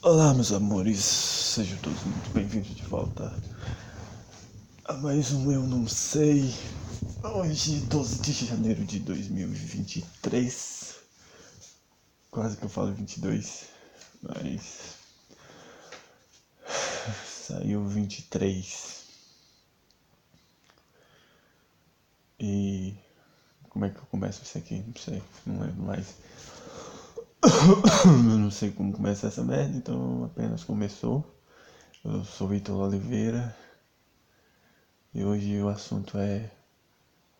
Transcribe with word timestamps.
Olá, 0.00 0.32
meus 0.32 0.52
amores, 0.52 1.00
sejam 1.00 1.76
todos 1.78 2.00
muito 2.04 2.30
bem-vindos 2.30 2.72
de 2.76 2.84
volta 2.84 3.36
a 4.84 4.92
mais 4.92 5.32
um 5.32 5.50
Eu 5.50 5.62
Não 5.62 5.88
Sei. 5.88 6.54
Hoje, 7.20 7.80
12 7.80 8.20
de 8.20 8.32
janeiro 8.46 8.84
de 8.84 9.00
2023. 9.00 10.94
Quase 12.30 12.56
que 12.56 12.64
eu 12.64 12.68
falo 12.68 12.94
22, 12.94 13.64
mas. 14.22 14.94
Saiu 17.26 17.84
23. 17.84 19.04
E. 22.38 22.94
Como 23.68 23.84
é 23.84 23.90
que 23.90 23.98
eu 23.98 24.06
começo 24.06 24.44
isso 24.44 24.58
aqui? 24.58 24.76
Não 24.76 24.94
sei, 24.94 25.20
não 25.44 25.58
lembro 25.58 25.82
mais. 25.82 26.06
Eu 27.40 28.38
não 28.38 28.50
sei 28.50 28.72
como 28.72 28.92
começa 28.92 29.28
essa 29.28 29.44
merda, 29.44 29.76
então 29.76 30.24
apenas 30.24 30.64
começou. 30.64 31.24
Eu 32.04 32.24
sou 32.24 32.48
Vitor 32.48 32.80
Oliveira 32.80 33.56
e 35.14 35.24
hoje 35.24 35.60
o 35.60 35.68
assunto 35.68 36.18
é 36.18 36.50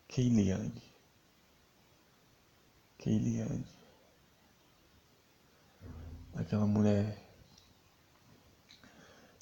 Keiliane. 0.07 0.83
Keiliane. 2.99 3.67
Aquela 6.35 6.67
mulher 6.67 7.19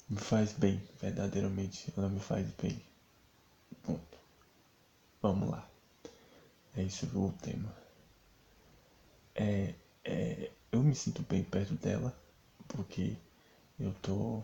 me 0.09 0.17
faz 0.17 0.53
bem, 0.53 0.81
verdadeiramente 0.99 1.93
ela 1.95 2.09
me 2.09 2.19
faz 2.19 2.47
bem. 2.59 2.81
Ponto. 3.83 4.17
Vamos 5.21 5.51
lá. 5.51 5.69
É 6.75 6.81
isso 6.81 7.05
o 7.15 7.31
tema. 7.43 7.71
É 9.35 9.75
é, 10.07 10.51
eu 10.71 10.81
me 10.81 10.95
sinto 10.95 11.21
bem 11.23 11.43
perto 11.43 11.73
dela, 11.75 12.15
porque 12.67 13.15
eu 13.79 13.93
tô, 14.01 14.41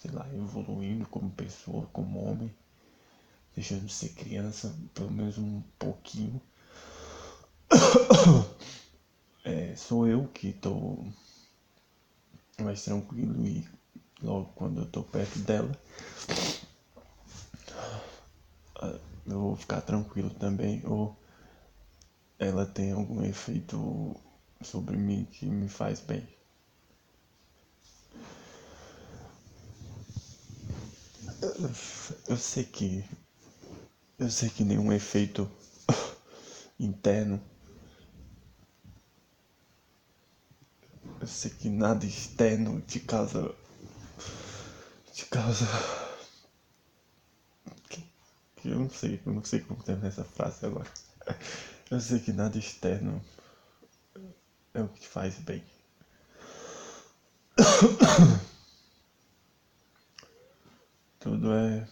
sei 0.00 0.10
lá, 0.10 0.26
evoluindo 0.34 1.06
como 1.06 1.30
pessoa, 1.30 1.86
como 1.92 2.24
homem, 2.24 2.52
deixando 3.54 3.86
de 3.86 3.92
ser 3.92 4.10
criança, 4.10 4.74
pelo 4.94 5.10
menos 5.10 5.38
um 5.38 5.62
pouquinho. 5.78 6.40
É, 9.46 9.76
sou 9.76 10.08
eu 10.08 10.26
que 10.28 10.54
tô 10.54 11.04
mais 12.58 12.82
tranquilo 12.82 13.46
e 13.46 13.62
logo 14.22 14.46
quando 14.54 14.80
eu 14.80 14.86
tô 14.86 15.02
perto 15.02 15.38
dela 15.40 15.70
eu 19.26 19.40
vou 19.40 19.56
ficar 19.56 19.80
tranquilo 19.80 20.30
também 20.30 20.82
ou 20.84 21.16
ela 22.38 22.66
tem 22.66 22.92
algum 22.92 23.22
efeito 23.24 24.16
sobre 24.64 24.96
mim 24.96 25.26
que 25.30 25.46
me 25.46 25.68
faz 25.68 26.00
bem. 26.00 26.26
Eu 32.28 32.36
sei 32.36 32.64
que. 32.64 33.04
Eu 34.18 34.30
sei 34.30 34.48
que 34.48 34.64
nenhum 34.64 34.92
efeito 34.92 35.50
interno. 36.78 37.40
Eu 41.20 41.26
sei 41.26 41.50
que 41.50 41.68
nada 41.68 42.04
externo 42.04 42.80
te 42.80 43.00
causa. 43.00 43.54
te 45.12 45.26
causa. 45.26 45.66
Que, 47.88 48.02
eu 48.64 48.78
não 48.78 48.90
sei, 48.90 49.20
eu 49.24 49.32
não 49.32 49.44
sei 49.44 49.60
como 49.60 49.82
terminar 49.82 50.08
essa 50.08 50.24
frase 50.24 50.66
agora. 50.66 50.90
Eu 51.90 52.00
sei 52.00 52.18
que 52.18 52.32
nada 52.32 52.58
externo 52.58 53.22
é 54.74 54.82
o 54.82 54.88
que 54.88 55.06
faz 55.06 55.38
bem. 55.38 55.64
Tudo 61.20 61.54
é. 61.54 61.88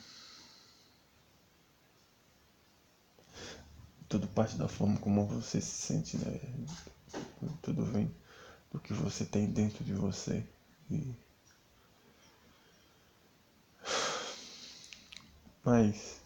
Tudo 4.09 4.27
parte 4.29 4.57
da 4.57 4.69
forma 4.69 4.99
como 4.99 5.25
você 5.27 5.61
se 5.61 5.87
sente, 5.87 6.19
né? 6.19 6.41
Tudo 7.63 7.85
vem 7.85 8.15
do 8.71 8.81
que 8.81 8.93
você 8.93 9.25
tem 9.25 9.47
dentro 9.47 9.83
de 9.85 9.95
você. 9.95 10.45
E... 10.91 11.15
Mas 15.65 16.21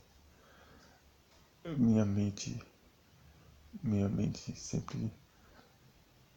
minha 1.65 2.05
mente, 2.05 2.61
minha 3.83 4.09
mente 4.09 4.57
sempre 4.57 5.13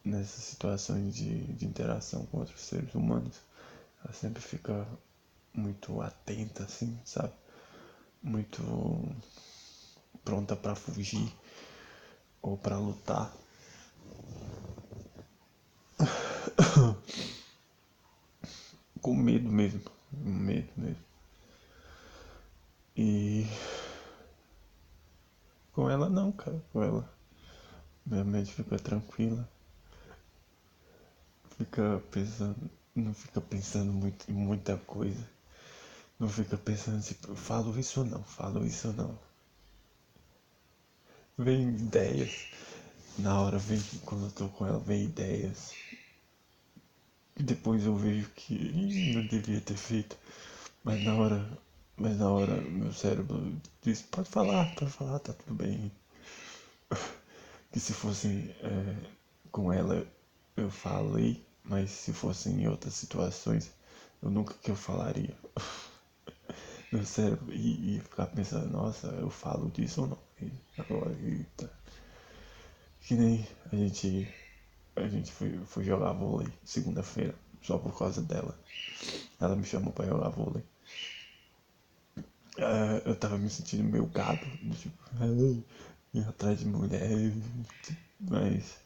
nessas 0.03 0.43
situações 0.43 1.15
de, 1.15 1.43
de 1.53 1.65
interação 1.65 2.25
com 2.27 2.39
outros 2.39 2.61
seres 2.61 2.93
humanos, 2.95 3.39
ela 4.03 4.13
sempre 4.13 4.41
fica 4.41 4.87
muito 5.53 6.01
atenta, 6.01 6.63
assim, 6.63 6.99
sabe? 7.03 7.33
Muito 8.21 8.61
pronta 10.23 10.55
para 10.55 10.75
fugir 10.75 11.33
ou 12.41 12.57
para 12.57 12.77
lutar. 12.77 13.33
com 19.01 19.15
medo 19.15 19.49
mesmo, 19.49 19.81
medo 20.11 20.71
mesmo. 20.77 21.03
E 22.95 23.45
com 25.71 25.89
ela 25.89 26.09
não, 26.09 26.31
cara, 26.31 26.61
com 26.73 26.83
ela 26.83 27.19
minha 28.05 28.23
mente 28.23 28.51
fica 28.51 28.77
tranquila 28.79 29.47
fica 31.59 32.01
pensando, 32.09 32.71
não 32.95 33.13
fica 33.13 33.41
pensando 33.41 33.91
muito 33.91 34.31
em 34.31 34.33
muita 34.33 34.77
coisa. 34.77 35.29
Não 36.17 36.29
fica 36.29 36.57
pensando 36.57 37.03
tipo, 37.03 37.35
falo 37.35 37.77
isso 37.77 37.99
ou 37.99 38.05
não, 38.05 38.23
falo 38.23 38.65
isso 38.65 38.87
ou 38.87 38.93
não. 38.93 39.19
Vem 41.37 41.69
ideias. 41.69 42.47
Na 43.17 43.41
hora 43.41 43.57
vem, 43.57 43.81
quando 44.05 44.25
eu 44.25 44.31
tô 44.31 44.47
com 44.49 44.65
ela, 44.65 44.79
vem 44.79 45.05
ideias. 45.05 45.73
E 47.37 47.43
depois 47.43 47.85
eu 47.85 47.95
vejo 47.95 48.29
que 48.35 49.13
não 49.13 49.25
devia 49.27 49.59
ter 49.59 49.77
feito. 49.77 50.17
Mas 50.83 51.03
na 51.03 51.13
hora, 51.15 51.59
mas 51.97 52.17
na 52.17 52.29
hora 52.29 52.61
meu 52.61 52.93
cérebro 52.93 53.53
diz, 53.81 54.01
pode 54.01 54.29
falar, 54.29 54.73
pode 54.75 54.91
falar, 54.91 55.19
tá 55.19 55.33
tudo 55.33 55.55
bem. 55.55 55.91
Que 57.71 57.79
se 57.79 57.93
fosse 57.93 58.27
é, 58.63 58.95
com 59.51 59.71
ela 59.71 60.03
eu 60.57 60.71
falei 60.71 61.45
mas 61.69 61.91
se 61.91 62.11
fossem 62.11 62.63
em 62.63 62.67
outras 62.67 62.95
situações, 62.95 63.71
eu 64.23 64.29
nunca 64.29 64.55
que 64.55 64.71
eu 64.71 64.75
falaria. 64.75 65.37
Meu 66.91 67.05
cérebro 67.05 67.53
ia 67.53 68.01
ficar 68.01 68.25
pensando, 68.25 68.71
nossa, 68.71 69.07
eu 69.07 69.29
falo 69.29 69.69
disso 69.69 70.01
ou 70.01 70.07
não? 70.07 70.17
E 70.41 70.51
agora, 70.79 71.15
eita. 71.21 71.71
Que 73.01 73.13
nem 73.13 73.47
a 73.71 73.75
gente. 73.75 74.27
A 74.95 75.07
gente 75.07 75.31
foi, 75.31 75.59
foi 75.65 75.83
jogar 75.83 76.11
vôlei 76.13 76.51
segunda-feira, 76.65 77.35
só 77.61 77.77
por 77.77 77.97
causa 77.97 78.21
dela. 78.21 78.59
Ela 79.39 79.55
me 79.55 79.63
chamou 79.63 79.93
pra 79.93 80.07
jogar 80.07 80.29
vôlei. 80.29 80.63
Uh, 82.57 82.99
eu 83.05 83.15
tava 83.15 83.37
me 83.37 83.49
sentindo 83.49 83.83
meio 83.83 84.07
gado, 84.07 84.45
tipo, 84.75 84.97
atrás 86.27 86.59
de 86.59 86.65
mulher, 86.65 87.31
mas 88.19 88.79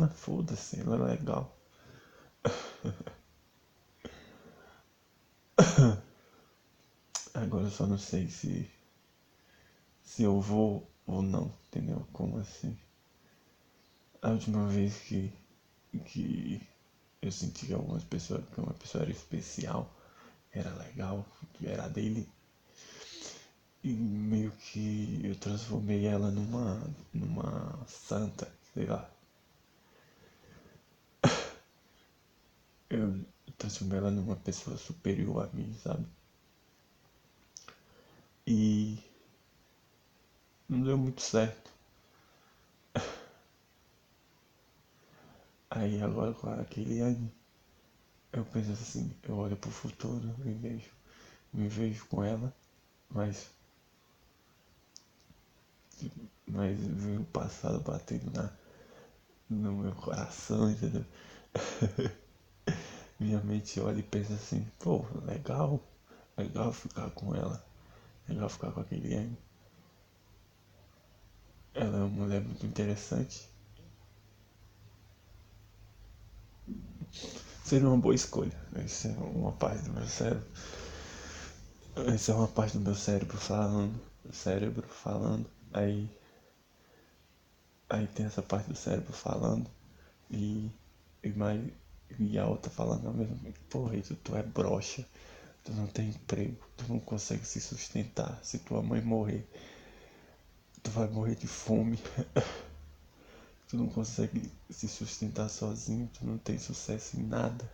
ah, 0.00 0.08
foda-se, 0.08 0.80
ela 0.80 0.96
é 0.96 1.14
legal. 1.16 1.56
Agora 7.34 7.64
eu 7.64 7.70
só 7.70 7.86
não 7.86 7.98
sei 7.98 8.28
se. 8.28 8.70
Se 10.02 10.22
eu 10.22 10.40
vou 10.40 10.88
ou 11.06 11.22
não, 11.22 11.52
entendeu? 11.68 12.06
Como 12.12 12.38
assim? 12.38 12.76
A 14.22 14.30
última 14.30 14.66
vez 14.68 14.96
que. 14.98 15.32
que 16.06 16.60
eu 17.22 17.30
senti 17.32 17.66
que 17.66 17.74
algumas 17.74 18.04
pessoas. 18.04 18.44
que 18.52 18.60
uma 18.60 18.74
pessoa 18.74 19.02
era 19.02 19.12
especial, 19.12 19.92
era 20.52 20.70
legal, 20.74 21.26
que 21.54 21.66
era 21.66 21.88
dele. 21.88 22.28
E 23.82 23.92
meio 23.92 24.50
que 24.52 25.20
eu 25.24 25.36
transformei 25.36 26.06
ela 26.06 26.30
numa. 26.30 26.82
numa 27.12 27.84
santa, 27.86 28.50
sei 28.72 28.86
lá. 28.86 29.13
Eu 32.94 33.24
transformei 33.58 33.98
ela 33.98 34.10
numa 34.10 34.36
pessoa 34.36 34.76
superior 34.76 35.44
a 35.44 35.56
mim, 35.56 35.74
sabe? 35.82 36.06
E 38.46 38.98
não 40.68 40.82
deu 40.82 40.98
muito 40.98 41.22
certo. 41.22 41.70
Aí 45.70 46.00
agora 46.02 46.32
com 46.32 46.48
aquele 46.48 47.00
ano, 47.00 47.30
eu 48.34 48.44
penso 48.44 48.72
assim, 48.72 49.10
eu 49.22 49.36
olho 49.36 49.56
pro 49.56 49.70
futuro 49.70 50.34
e 50.44 50.52
vejo, 50.52 50.90
me 51.52 51.68
vejo 51.68 52.06
com 52.06 52.24
ela, 52.24 52.54
mas 53.10 53.50
mas 56.46 56.78
veio 56.78 57.20
o 57.22 57.26
passado 57.26 57.80
batendo 57.80 58.30
na, 58.32 58.50
no 59.50 59.72
meu 59.74 59.92
coração, 59.94 60.70
entendeu? 60.70 61.04
minha 63.24 63.40
mente 63.40 63.80
olha 63.80 63.98
e 63.98 64.02
pensa 64.02 64.34
assim, 64.34 64.66
pô, 64.78 65.04
legal, 65.24 65.80
legal 66.36 66.70
ficar 66.72 67.10
com 67.10 67.34
ela, 67.34 67.64
legal 68.28 68.48
ficar 68.50 68.70
com 68.72 68.80
aquele 68.80 69.08
game. 69.08 69.38
Ela 71.74 71.96
é 71.96 72.00
uma 72.00 72.08
mulher 72.08 72.42
muito 72.42 72.66
interessante. 72.66 73.48
Seria 77.64 77.88
uma 77.88 77.96
boa 77.96 78.14
escolha. 78.14 78.52
Isso 78.84 79.08
é 79.08 79.12
uma 79.12 79.52
parte 79.52 79.82
do 79.84 79.92
meu 79.94 80.06
cérebro. 80.06 80.46
Isso 82.14 82.30
é 82.30 82.34
uma 82.34 82.48
parte 82.48 82.76
do 82.76 82.84
meu 82.84 82.94
cérebro 82.94 83.38
falando. 83.38 84.00
Cérebro 84.32 84.86
falando. 84.86 85.50
Aí. 85.72 86.10
Aí 87.88 88.06
tem 88.08 88.26
essa 88.26 88.42
parte 88.42 88.68
do 88.68 88.76
cérebro 88.76 89.12
falando. 89.12 89.68
E. 90.30 90.70
E 91.22 91.30
mais. 91.30 91.72
E 92.18 92.38
a 92.38 92.46
outra 92.46 92.70
falando 92.70 93.12
mesmo 93.12 93.36
tempo. 93.38 93.58
Porra, 93.70 93.96
isso 93.96 94.14
tu 94.16 94.36
é 94.36 94.42
broxa. 94.42 95.06
Tu 95.64 95.72
não 95.72 95.86
tem 95.86 96.08
emprego. 96.08 96.56
Tu 96.76 96.84
não 96.88 97.00
consegue 97.00 97.46
se 97.46 97.60
sustentar. 97.60 98.38
Se 98.42 98.58
tua 98.58 98.82
mãe 98.82 99.00
morrer 99.00 99.46
tu 100.84 100.90
vai 100.90 101.08
morrer 101.08 101.34
de 101.34 101.48
fome. 101.48 101.98
tu 103.66 103.76
não 103.76 103.88
consegue 103.88 104.52
se 104.70 104.86
sustentar 104.86 105.48
sozinho, 105.48 106.08
tu 106.12 106.24
não 106.24 106.38
tem 106.38 106.58
sucesso 106.58 107.18
em 107.18 107.24
nada. 107.24 107.68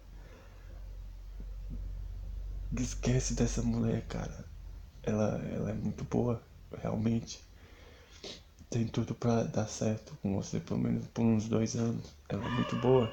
Esquece 2.73 3.35
dessa 3.35 3.63
mulher, 3.63 4.07
cara. 4.07 4.49
Ela, 5.03 5.39
ela 5.53 5.71
é 5.71 5.75
muito 5.75 6.05
boa, 6.05 6.41
realmente. 6.81 7.45
Tem 8.71 8.87
tudo 8.87 9.13
pra 9.13 9.43
dar 9.43 9.67
certo 9.67 10.17
com 10.23 10.37
você, 10.37 10.61
pelo 10.61 10.79
menos 10.79 11.05
por 11.09 11.25
uns 11.25 11.49
dois 11.49 11.75
anos. 11.75 12.15
Ela 12.29 12.47
é 12.47 12.51
muito 12.51 12.77
boa. 12.77 13.13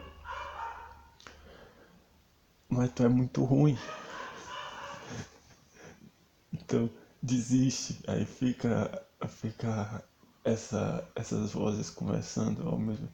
Mas 2.70 2.92
tu 2.94 3.04
é 3.04 3.08
muito 3.10 3.44
ruim. 3.44 3.78
Então 6.54 6.90
desiste. 7.22 8.00
Aí 8.08 8.26
fica 8.26 9.06
ficar 9.28 10.04
essa, 10.44 11.08
essas 11.16 11.54
vozes 11.54 11.90
conversando 11.90 12.68
ao 12.68 12.78
mesmo 12.78 13.10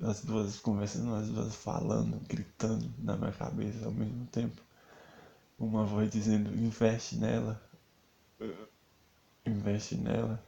as 0.00 0.22
duas 0.22 0.58
conversando, 0.58 1.14
as 1.14 1.28
duas 1.28 1.54
falando, 1.54 2.20
gritando 2.28 2.92
na 2.98 3.16
minha 3.16 3.32
cabeça 3.32 3.86
ao 3.86 3.92
mesmo 3.92 4.26
tempo. 4.26 4.60
Uma 5.58 5.84
voz 5.84 6.10
dizendo, 6.10 6.50
investe 6.54 7.16
nela. 7.16 7.62
Investe 9.46 9.96
nela. 9.96 10.44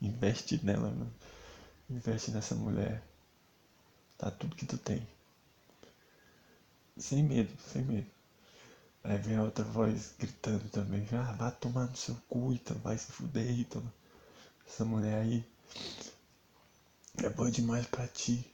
Investe 0.00 0.64
nela, 0.64 0.88
mano. 0.88 1.12
Investe 1.90 2.30
nessa 2.30 2.54
mulher. 2.54 3.02
Tá 4.16 4.30
tudo 4.30 4.56
que 4.56 4.66
tu 4.66 4.78
tem. 4.78 5.06
Sem 6.98 7.22
medo, 7.22 7.50
sem 7.72 7.82
medo. 7.82 8.06
Aí 9.04 9.18
vem 9.18 9.36
a 9.36 9.42
outra 9.44 9.64
voz 9.64 10.14
gritando 10.18 10.68
também, 10.70 11.06
ah, 11.12 11.32
vai 11.32 11.52
tomar 11.52 11.86
no 11.86 11.96
seu 11.96 12.16
cu, 12.28 12.52
então 12.52 12.76
vai 12.78 12.98
se 12.98 13.12
fuder, 13.12 13.60
então. 13.60 13.82
Essa 14.68 14.84
mulher 14.84 15.22
aí 15.22 15.44
é 17.22 17.28
boa 17.28 17.50
demais 17.50 17.86
pra 17.86 18.06
ti. 18.08 18.50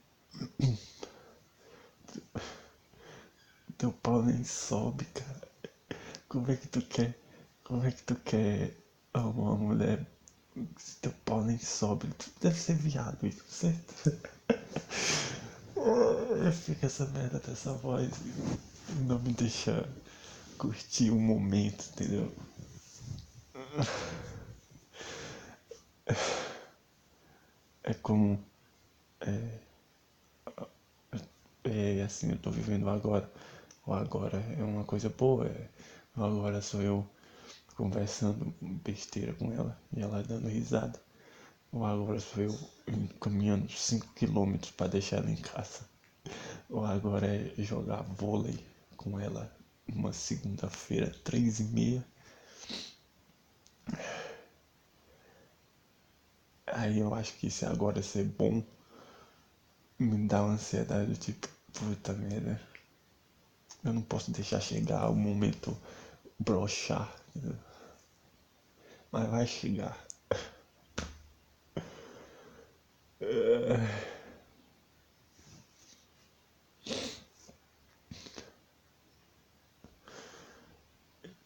Teu 3.79 3.93
pau 3.93 4.21
nem 4.23 4.43
sobe, 4.45 5.05
cara. 5.07 5.49
Como 6.29 6.51
é 6.51 6.57
que 6.57 6.69
tu 6.69 6.83
quer? 6.83 7.19
Como 7.65 7.85
é 7.87 7.93
que 7.93 8.03
tu 8.05 8.15
quer 8.17 8.75
uma 9.15 9.57
mulher 9.57 10.07
se 10.79 10.97
teu 10.99 11.13
pau 11.25 11.45
nem 11.45 11.59
sobe? 11.59 12.09
Tu 12.19 12.31
deve 12.41 12.59
ser 12.61 12.77
viado 12.77 13.27
isso, 13.27 13.45
certo? 13.49 13.95
Fica 16.53 16.87
essa 16.87 17.07
merda 17.07 17.39
dessa 17.41 17.73
voz. 17.75 18.11
Não 19.07 19.19
me 19.19 19.33
deixa 19.33 19.89
curtir 20.59 21.11
o 21.11 21.19
momento, 21.19 21.85
entendeu? 21.93 22.33
É 27.83 27.95
como. 27.95 28.39
É, 29.21 29.61
é 31.65 32.03
assim, 32.03 32.31
eu 32.31 32.39
tô 32.39 32.51
vivendo 32.51 32.89
agora. 32.89 33.31
O 33.87 33.93
agora 33.93 34.39
é 34.59 34.63
uma 34.63 34.85
coisa 34.85 35.09
boa. 35.11 35.47
É, 35.47 35.69
agora 36.17 36.63
sou 36.63 36.83
eu 36.83 37.07
conversando 37.77 38.55
besteira 38.63 39.35
com 39.35 39.53
ela 39.53 39.79
e 39.97 40.01
ela 40.03 40.23
dando 40.23 40.49
risada. 40.49 41.01
O 41.75 41.85
agora 41.85 42.21
sou 42.21 42.45
eu 42.45 42.57
caminhando 43.21 43.69
5 43.69 44.07
km 44.15 44.55
para 44.77 44.87
deixar 44.93 45.17
ela 45.17 45.31
em 45.33 45.35
casa. 45.35 45.81
O 46.71 46.79
agora 46.85 47.27
é 47.27 47.53
jogar 47.61 48.03
vôlei 48.03 48.65
com 48.97 49.19
ela 49.19 49.53
uma 49.89 50.13
segunda-feira, 50.13 51.11
três 51.25 51.59
e 51.59 51.65
meia. 51.65 52.07
Aí 56.69 57.01
eu 57.01 57.13
acho 57.13 57.35
que 57.39 57.51
se 57.51 57.67
agora 57.67 58.01
ser 58.05 58.23
bom 58.25 58.63
me 59.99 60.29
dá 60.29 60.45
uma 60.45 60.55
ansiedade 60.55 61.17
tipo, 61.17 61.49
puta 61.73 62.13
merda. 62.13 62.63
Eu 63.83 63.93
não 63.93 64.03
posso 64.03 64.31
deixar 64.31 64.61
chegar 64.61 65.11
o 65.11 65.17
momento 65.17 65.77
brochar. 66.39 67.13
Mas 69.11 69.29
vai 69.29 69.45
chegar. 69.45 70.04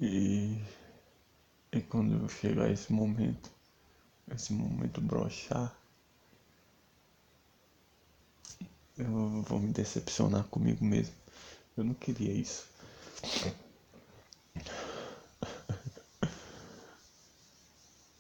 E, 0.01 0.57
e 1.73 1.81
quando 1.83 2.29
chegar 2.29 2.71
esse 2.71 2.93
momento, 2.93 3.51
esse 4.33 4.53
momento 4.53 5.01
brochar, 5.01 5.77
eu 8.97 9.43
vou 9.43 9.59
me 9.61 9.73
decepcionar 9.73 10.45
comigo 10.45 10.85
mesmo. 10.85 11.15
Eu 11.77 11.85
não 11.85 11.95
queria 11.95 12.33
isso. 12.33 12.69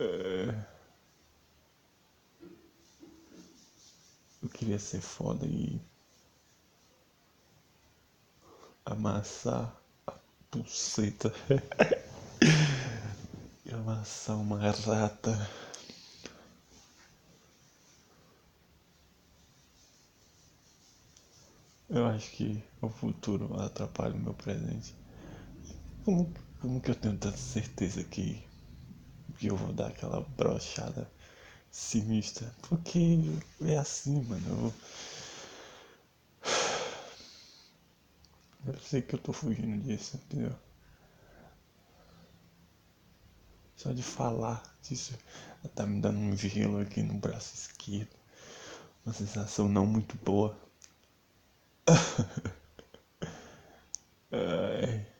É... 0.00 0.77
queria 4.58 4.78
ser 4.78 5.00
foda 5.00 5.46
e 5.46 5.80
amassar 8.84 9.72
Buceta. 10.50 11.32
Amassar 13.72 14.36
uma 14.36 14.58
rata. 14.58 15.48
Eu 21.88 22.06
acho 22.06 22.30
que 22.32 22.60
o 22.82 22.88
futuro 22.88 23.60
atrapalha 23.60 24.14
o 24.14 24.18
meu 24.18 24.34
presente. 24.34 24.92
Como, 26.04 26.32
como 26.60 26.80
que 26.80 26.90
eu 26.90 26.96
tenho 26.96 27.16
tanta 27.16 27.36
certeza 27.36 28.02
que, 28.02 28.42
que 29.38 29.46
eu 29.46 29.56
vou 29.56 29.72
dar 29.72 29.88
aquela 29.88 30.20
brochada 30.36 31.08
sinistra? 31.78 32.52
Porque 32.68 33.18
é 33.62 33.78
assim, 33.78 34.20
mano. 34.24 34.74
Eu, 38.66 38.78
sei 38.80 39.00
que 39.00 39.14
eu 39.14 39.18
tô 39.18 39.32
fugindo 39.32 39.80
disso, 39.82 40.16
entendeu? 40.16 40.54
Só 43.76 43.92
de 43.92 44.02
falar 44.02 44.62
disso, 44.82 45.16
tá 45.74 45.86
me 45.86 46.00
dando 46.00 46.18
um 46.18 46.36
gelo 46.36 46.80
aqui 46.80 47.02
no 47.02 47.14
braço 47.14 47.54
esquerdo. 47.54 48.14
Uma 49.06 49.14
sensação 49.14 49.68
não 49.68 49.86
muito 49.86 50.16
boa. 50.18 50.58
Ai. 54.32 55.17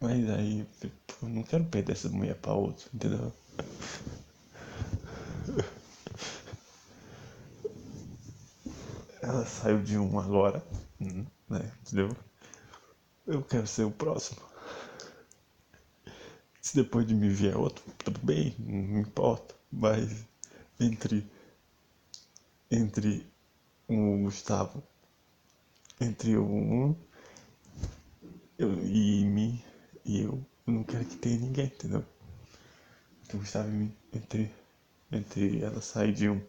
Mas 0.00 0.30
aí, 0.30 0.66
eu 1.22 1.28
não 1.28 1.42
quero 1.42 1.64
perder 1.64 1.92
essa 1.92 2.08
mulher 2.08 2.36
pra 2.36 2.52
outro, 2.52 2.88
entendeu? 2.94 3.32
Ela 9.20 9.44
saiu 9.44 9.82
de 9.82 9.98
um 9.98 10.18
agora, 10.18 10.64
né? 11.48 11.72
Entendeu? 11.82 12.16
Eu 13.26 13.42
quero 13.42 13.66
ser 13.66 13.84
o 13.84 13.90
próximo. 13.90 14.40
Se 16.60 16.74
depois 16.76 17.06
de 17.06 17.14
mim 17.14 17.28
vier 17.30 17.56
outro, 17.56 17.84
tudo 18.04 18.20
bem, 18.22 18.54
não 18.58 18.74
me 18.74 19.00
importa. 19.00 19.54
Mas 19.70 20.24
entre 20.78 21.26
entre 22.70 23.26
o 23.88 24.18
Gustavo, 24.22 24.82
entre 26.00 26.36
o 26.36 26.44
um 26.44 26.96
eu, 28.58 28.74
e 28.84 29.24
e 30.08 30.22
eu, 30.22 30.44
eu 30.66 30.72
não 30.72 30.82
quero 30.82 31.04
que 31.04 31.16
tenha 31.16 31.38
ninguém, 31.38 31.66
entendeu? 31.66 32.04
Entre 33.22 33.36
o 33.36 33.40
Gustavo 33.40 33.68
entre 34.12 34.50
entre 35.12 35.62
ela 35.62 35.80
sair 35.80 36.12
de 36.12 36.28
um. 36.28 36.40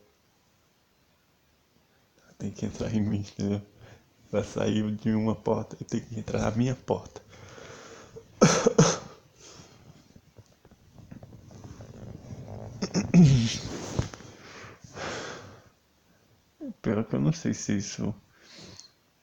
Tem 2.37 2.51
que 2.51 2.65
entrar 2.65 2.93
em 2.93 3.01
mim, 3.01 3.19
entendeu? 3.19 3.61
Ela 4.31 4.43
saiu 4.43 4.91
de 4.91 5.11
uma 5.11 5.35
porta 5.35 5.75
e 5.81 5.83
tem 5.83 5.99
que 5.99 6.17
entrar 6.17 6.41
na 6.41 6.51
minha 6.51 6.75
porta. 6.75 7.21
Pior 16.81 17.03
que 17.03 17.15
eu 17.15 17.19
não 17.19 17.33
sei 17.33 17.53
se 17.53 17.77
isso 17.77 18.15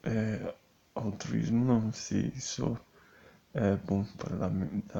é 0.03 0.53
altruísmo, 0.93 1.65
não. 1.65 1.91
Se 1.91 2.31
isso 2.35 2.77
é 3.53 3.75
bom 3.75 4.03
para 4.17 4.35
da, 4.37 4.49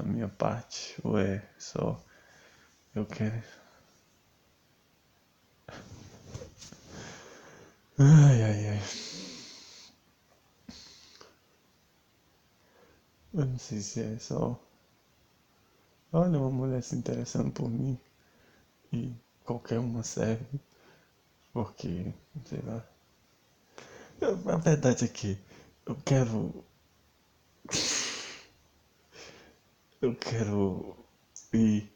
minha 0.03 0.27
parte 0.29 0.99
ou 1.03 1.17
é 1.19 1.43
só 1.57 2.01
eu 2.95 3.05
quero. 3.05 3.43
Ai, 7.99 8.43
ai, 8.43 8.67
ai. 8.69 8.81
Eu 13.33 13.45
não 13.45 13.57
sei 13.59 13.79
se 13.81 14.01
é 14.01 14.17
só. 14.19 14.59
Olha, 16.11 16.39
uma 16.39 16.49
mulher 16.49 16.81
se 16.83 16.95
interessando 16.95 17.51
por 17.51 17.69
mim 17.69 17.99
e 18.91 19.13
qualquer 19.45 19.79
uma 19.79 20.03
serve, 20.03 20.59
porque, 21.53 22.13
sei 22.45 22.61
lá. 22.61 22.85
A 24.53 24.57
verdade 24.57 25.05
é 25.05 25.07
que 25.07 25.37
eu 25.85 25.95
quero. 26.05 26.63
Eu 29.99 30.13
quero 30.15 30.95
ir 31.53 31.91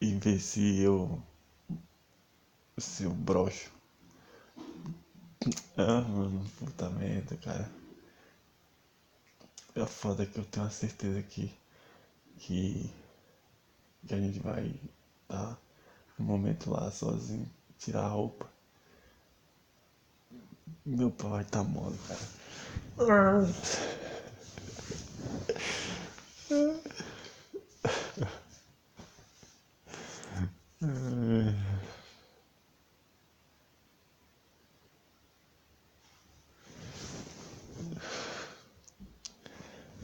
e 0.00 0.14
ver 0.16 0.38
se 0.38 0.80
eu. 0.80 1.22
Se 2.78 3.04
eu 3.04 3.10
broxo. 3.12 3.70
Ah, 5.76 6.00
mano, 6.02 6.44
puta 6.58 6.90
merda, 6.90 7.36
cara. 7.36 7.70
É 9.74 9.86
foda 9.86 10.26
que 10.26 10.38
eu 10.38 10.44
tenho 10.44 10.66
a 10.66 10.70
certeza 10.70 11.22
que. 11.22 11.50
Que. 12.38 12.90
Que 14.06 14.14
a 14.14 14.20
gente 14.20 14.38
vai 14.40 14.74
tá 15.28 15.56
no 16.18 16.24
momento 16.26 16.70
lá 16.70 16.90
sozinho, 16.90 17.48
tirar 17.78 18.04
a 18.04 18.08
roupa. 18.08 18.46
Meu 20.84 21.10
pau 21.10 21.30
vai 21.30 21.44
tá 21.44 21.62
mole, 21.62 21.98
cara. 22.08 22.20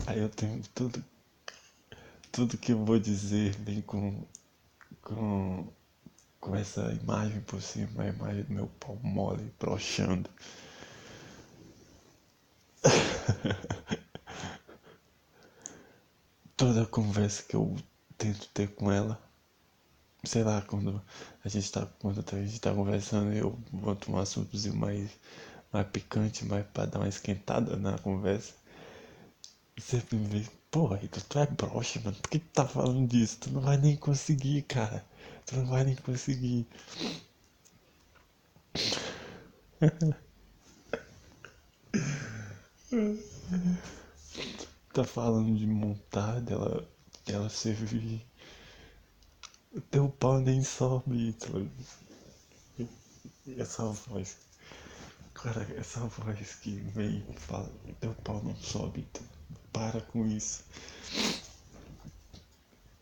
Aí 0.06 0.18
eu 0.18 0.28
tenho 0.28 0.62
tudo, 0.74 1.02
tudo 2.32 2.58
que 2.58 2.72
eu 2.72 2.84
vou 2.84 2.98
dizer 2.98 3.54
vem 3.58 3.80
com, 3.82 4.24
com, 5.00 5.68
com 6.40 6.56
essa 6.56 6.92
imagem 6.92 7.40
por 7.42 7.62
cima, 7.62 8.02
a 8.02 8.08
imagem 8.08 8.42
do 8.44 8.52
meu 8.52 8.66
pau 8.80 8.98
mole, 9.02 9.52
broxando. 9.60 10.28
Toda 16.56 16.84
conversa 16.86 17.44
que 17.44 17.54
eu 17.54 17.76
tento 18.18 18.48
ter 18.48 18.74
com 18.74 18.90
ela, 18.90 19.22
sei 20.24 20.42
lá, 20.44 20.62
quando 20.62 21.00
a 21.44 21.48
gente 21.48 21.70
tá, 21.72 21.86
quando 22.00 22.24
a 22.32 22.44
gente 22.44 22.60
tá 22.60 22.74
conversando, 22.74 23.32
eu 23.32 23.50
boto 23.72 24.10
um 24.12 24.18
assuntozinho 24.18 24.76
mais, 24.76 25.10
mais 25.72 25.86
picante, 25.88 26.44
mais 26.44 26.66
pra 26.66 26.86
dar 26.86 27.00
uma 27.00 27.08
esquentada 27.08 27.76
na 27.76 27.98
conversa. 27.98 28.54
Sempre 29.78 30.16
me 30.16 30.48
porra, 30.70 30.96
tu, 31.10 31.20
tu 31.24 31.38
é 31.38 31.46
broxa, 31.46 32.00
mano, 32.00 32.16
por 32.16 32.30
que 32.30 32.38
tu 32.38 32.48
tá 32.54 32.66
falando 32.66 33.06
disso? 33.06 33.38
Tu 33.40 33.50
não 33.50 33.60
vai 33.60 33.76
nem 33.76 33.96
conseguir, 33.96 34.62
cara. 34.62 35.04
Tu 35.46 35.56
não 35.56 35.66
vai 35.66 35.84
nem 35.84 35.94
conseguir. 35.96 36.66
tá 44.92 45.04
falando 45.04 45.56
de 45.56 45.66
montar, 45.66 46.40
dela, 46.40 46.88
dela 47.26 47.48
servir. 47.48 48.24
Teu 49.90 50.10
pau 50.10 50.38
nem 50.38 50.62
sobe, 50.62 51.34
Essa 53.56 53.86
voz. 53.86 54.36
Cara, 55.32 55.62
essa 55.78 56.00
voz 56.00 56.56
que 56.56 56.72
vem 56.72 57.24
e 57.26 57.32
fala, 57.40 57.72
teu 57.98 58.12
pau 58.16 58.42
não 58.44 58.54
sobe, 58.56 59.08
para 59.72 60.02
com 60.02 60.26
isso. 60.26 60.64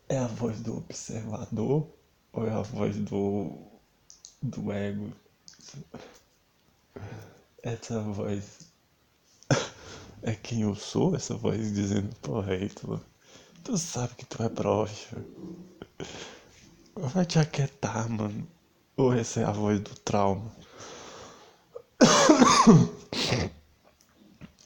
É 0.07 0.17
a 0.17 0.27
voz 0.27 0.61
do 0.61 0.77
observador 0.77 1.89
ou 2.31 2.47
é 2.47 2.51
a 2.51 2.61
voz 2.61 2.95
do. 2.95 3.51
do 4.41 4.71
ego? 4.71 5.11
Essa 7.61 7.99
voz 7.99 8.71
é 10.23 10.33
quem 10.35 10.61
eu 10.61 10.73
sou, 10.73 11.17
essa 11.17 11.35
voz 11.35 11.73
dizendo, 11.73 12.15
porra, 12.21 12.53
aí 12.53 12.69
tu, 12.69 12.97
tu 13.61 13.77
sabe 13.77 14.15
que 14.15 14.25
tu 14.25 14.41
é 14.41 14.47
broxa. 14.47 15.17
Vai 16.95 17.25
te 17.25 17.39
aquietar, 17.39 18.09
mano. 18.09 18.47
Ou 18.97 19.13
essa 19.13 19.39
é 19.39 19.43
a 19.45 19.51
voz 19.51 19.79
do 19.79 19.95
trauma? 19.99 20.51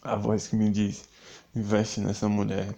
a 0.02 0.16
voz 0.16 0.48
que 0.48 0.56
me 0.56 0.72
diz, 0.72 1.08
investe 1.56 2.00
nessa 2.00 2.28
mulher. 2.28 2.76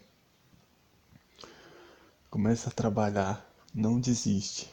Começa 2.30 2.70
a 2.70 2.74
trabalhar, 2.74 3.46
não 3.74 4.00
desiste. 4.00 4.70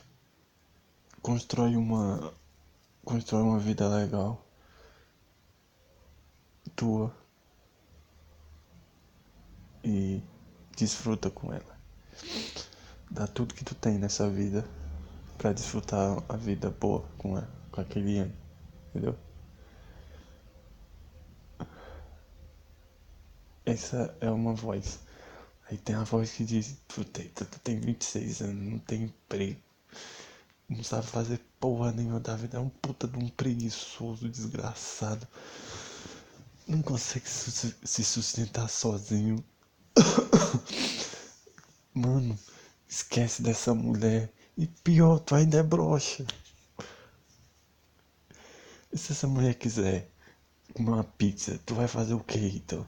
Constrói 1.23 1.77
uma 1.77 2.33
constrói 3.05 3.43
uma 3.43 3.59
vida 3.59 3.87
legal 3.89 4.45
tua 6.75 7.15
e 9.85 10.23
desfruta 10.77 11.31
com 11.31 11.53
ela. 11.53 11.79
Dá 13.15 13.29
tudo 13.29 13.55
que 13.55 13.65
tu 13.65 13.77
tem 13.77 13.97
nessa 13.97 14.29
vida 14.29 14.69
para 15.39 15.53
desfrutar 15.53 16.21
a 16.29 16.37
vida 16.37 16.69
boa 16.69 17.05
com, 17.17 17.37
a, 17.37 17.45
com 17.71 17.81
aquele 17.81 18.19
ano, 18.19 18.35
entendeu? 18.91 19.17
Essa 23.65 24.13
é 24.21 24.29
uma 24.29 24.53
voz. 24.53 24.99
Aí 25.71 25.79
tem 25.79 25.95
a 25.95 26.03
voz 26.03 26.33
que 26.33 26.45
diz, 26.45 26.77
tu 26.89 27.05
tem, 27.05 27.29
tu 27.29 27.45
tem 27.61 27.79
26 27.79 28.43
anos, 28.43 28.73
não 28.73 28.79
tem 28.81 29.05
emprego. 29.05 29.61
Não 30.69 30.83
sabe 30.83 31.07
fazer 31.07 31.41
porra 31.61 31.93
nenhuma 31.93 32.19
da 32.19 32.35
vida. 32.35 32.57
É 32.57 32.61
um 32.61 32.69
puta 32.69 33.07
de 33.07 33.17
um 33.17 33.29
preguiçoso, 33.29 34.29
desgraçado. 34.29 35.25
Não 36.67 36.83
consegue 36.83 37.29
se 37.29 38.05
sustentar 38.05 38.69
sozinho. 38.69 39.43
Mano, 41.95 42.37
esquece 42.95 43.43
dessa 43.43 43.75
mulher. 43.75 44.33
E 44.57 44.67
pior, 44.67 45.19
tu 45.19 45.35
ainda 45.35 45.59
é 45.59 45.63
broxa. 45.63 46.25
E 48.93 48.97
se 48.97 49.13
essa 49.13 49.27
mulher 49.27 49.55
quiser 49.55 50.09
comer 50.73 50.91
uma 50.91 51.05
pizza, 51.05 51.61
tu 51.67 51.75
vai 51.75 51.89
fazer 51.89 52.15
o 52.15 52.21
que, 52.21 52.39
então? 52.39 52.87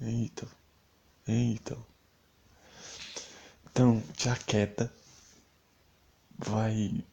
Eita, 0.00 0.46
eita. 1.26 1.76
Então, 3.66 4.00
te 4.16 4.28
aquieta. 4.28 4.92
Vai. 6.38 7.04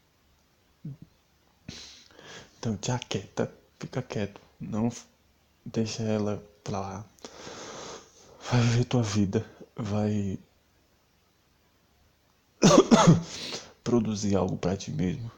Então, 2.59 2.77
te 2.77 2.91
aquieta. 2.91 3.51
Fica 3.79 4.01
quieto. 4.01 4.39
Não 4.59 4.91
deixa 5.65 6.03
ela 6.03 6.37
pra 6.63 6.79
lá. 6.79 7.05
Vai 8.51 8.61
viver 8.61 8.85
tua 8.85 9.03
vida. 9.03 9.45
Vai. 9.75 10.39
produzir 13.84 14.36
algo 14.36 14.58
para 14.58 14.77
ti 14.77 14.91
mesmo. 14.91 15.32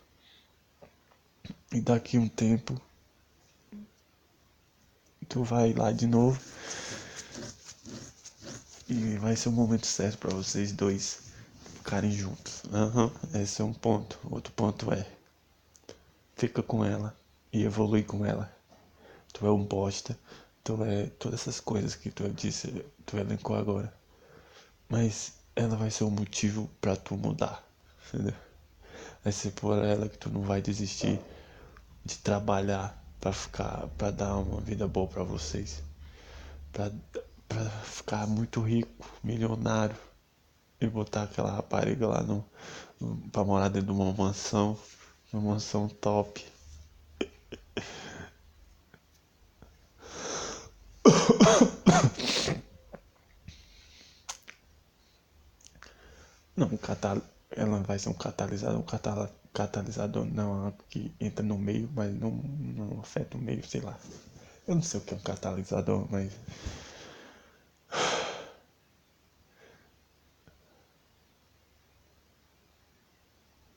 E 1.71 1.81
daqui 1.81 2.17
um 2.17 2.27
tempo. 2.27 2.79
Tu 5.27 5.43
vai 5.43 5.73
lá 5.73 5.91
de 5.91 6.07
novo 6.07 6.39
e 8.89 9.17
vai 9.17 9.35
ser 9.35 9.49
o 9.49 9.51
momento 9.51 9.85
certo 9.85 10.17
para 10.17 10.33
vocês 10.33 10.71
dois 10.71 11.19
ficarem 11.75 12.11
juntos. 12.11 12.63
Uhum, 12.63 13.39
esse 13.39 13.61
é 13.61 13.65
um 13.65 13.73
ponto. 13.73 14.19
Outro 14.29 14.51
ponto 14.53 14.91
é 14.91 15.05
fica 16.35 16.63
com 16.63 16.83
ela 16.83 17.15
e 17.53 17.63
evolui 17.63 18.03
com 18.03 18.25
ela. 18.25 18.51
Tu 19.31 19.45
é 19.45 19.51
um 19.51 19.63
bosta, 19.63 20.17
tu 20.63 20.83
é 20.83 21.05
todas 21.19 21.41
essas 21.41 21.59
coisas 21.59 21.95
que 21.95 22.09
tu 22.09 22.27
disse, 22.29 22.83
tu 23.05 23.17
elencou 23.17 23.55
agora. 23.55 23.93
Mas 24.89 25.33
ela 25.59 25.75
vai 25.75 25.91
ser 25.91 26.05
o 26.05 26.07
um 26.07 26.11
motivo 26.11 26.69
para 26.79 26.95
tu 26.95 27.17
mudar, 27.17 27.63
entendeu? 28.07 28.33
vai 29.23 29.33
ser 29.33 29.51
por 29.51 29.77
ela 29.83 30.07
que 30.07 30.17
tu 30.17 30.29
não 30.29 30.41
vai 30.41 30.61
desistir 30.61 31.19
de 32.05 32.17
trabalhar 32.17 32.97
para 33.19 33.33
ficar, 33.33 33.87
para 33.97 34.11
dar 34.11 34.37
uma 34.37 34.61
vida 34.61 34.87
boa 34.87 35.07
para 35.07 35.23
vocês, 35.23 35.83
para 36.71 36.91
para 37.47 37.67
ficar 37.81 38.27
muito 38.27 38.61
rico, 38.61 39.05
milionário 39.23 39.95
e 40.79 40.87
botar 40.87 41.23
aquela 41.23 41.51
rapariga 41.51 42.07
lá 42.07 42.21
no, 42.21 42.45
no 43.01 43.17
para 43.31 43.43
morar 43.43 43.69
dentro 43.69 43.91
de 43.91 43.99
uma 43.99 44.13
mansão, 44.13 44.77
uma 45.33 45.53
mansão 45.53 45.89
top. 45.89 46.45
Não, 56.59 56.69
catal 56.77 57.17
ela 57.49 57.79
vai 57.89 57.97
ser 57.97 58.09
um 58.09 58.13
catalisador, 58.13 58.79
um 58.79 58.83
catal 58.83 59.29
catalisador 59.53 60.25
não 60.25 60.71
que 60.89 61.11
entra 61.19 61.43
no 61.43 61.57
meio, 61.57 61.89
mas 61.95 62.13
não, 62.13 62.31
não 62.31 62.99
afeta 62.99 63.35
o 63.37 63.41
meio, 63.41 63.65
sei 63.67 63.81
lá. 63.81 63.97
Eu 64.67 64.75
não 64.75 64.83
sei 64.83 64.99
o 64.99 65.03
que 65.03 65.13
é 65.13 65.17
um 65.17 65.21
catalisador, 65.21 66.07
mas. 66.11 66.31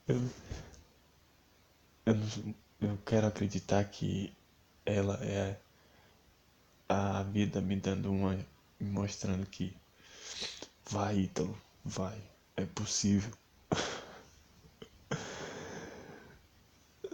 Eu, 0.07 0.21
eu, 2.05 2.15
eu 2.81 2.97
quero 3.05 3.27
acreditar 3.27 3.83
que 3.85 4.33
ela 4.85 5.15
é 5.23 5.59
a 6.87 7.23
vida 7.23 7.59
me 7.59 7.75
dando 7.75 8.09
uma. 8.09 8.35
me 8.79 8.89
mostrando 8.89 9.45
que 9.45 9.75
vai, 10.89 11.19
Ítalo, 11.19 11.57
vai, 11.83 12.17
é 12.57 12.65
possível. 12.65 13.31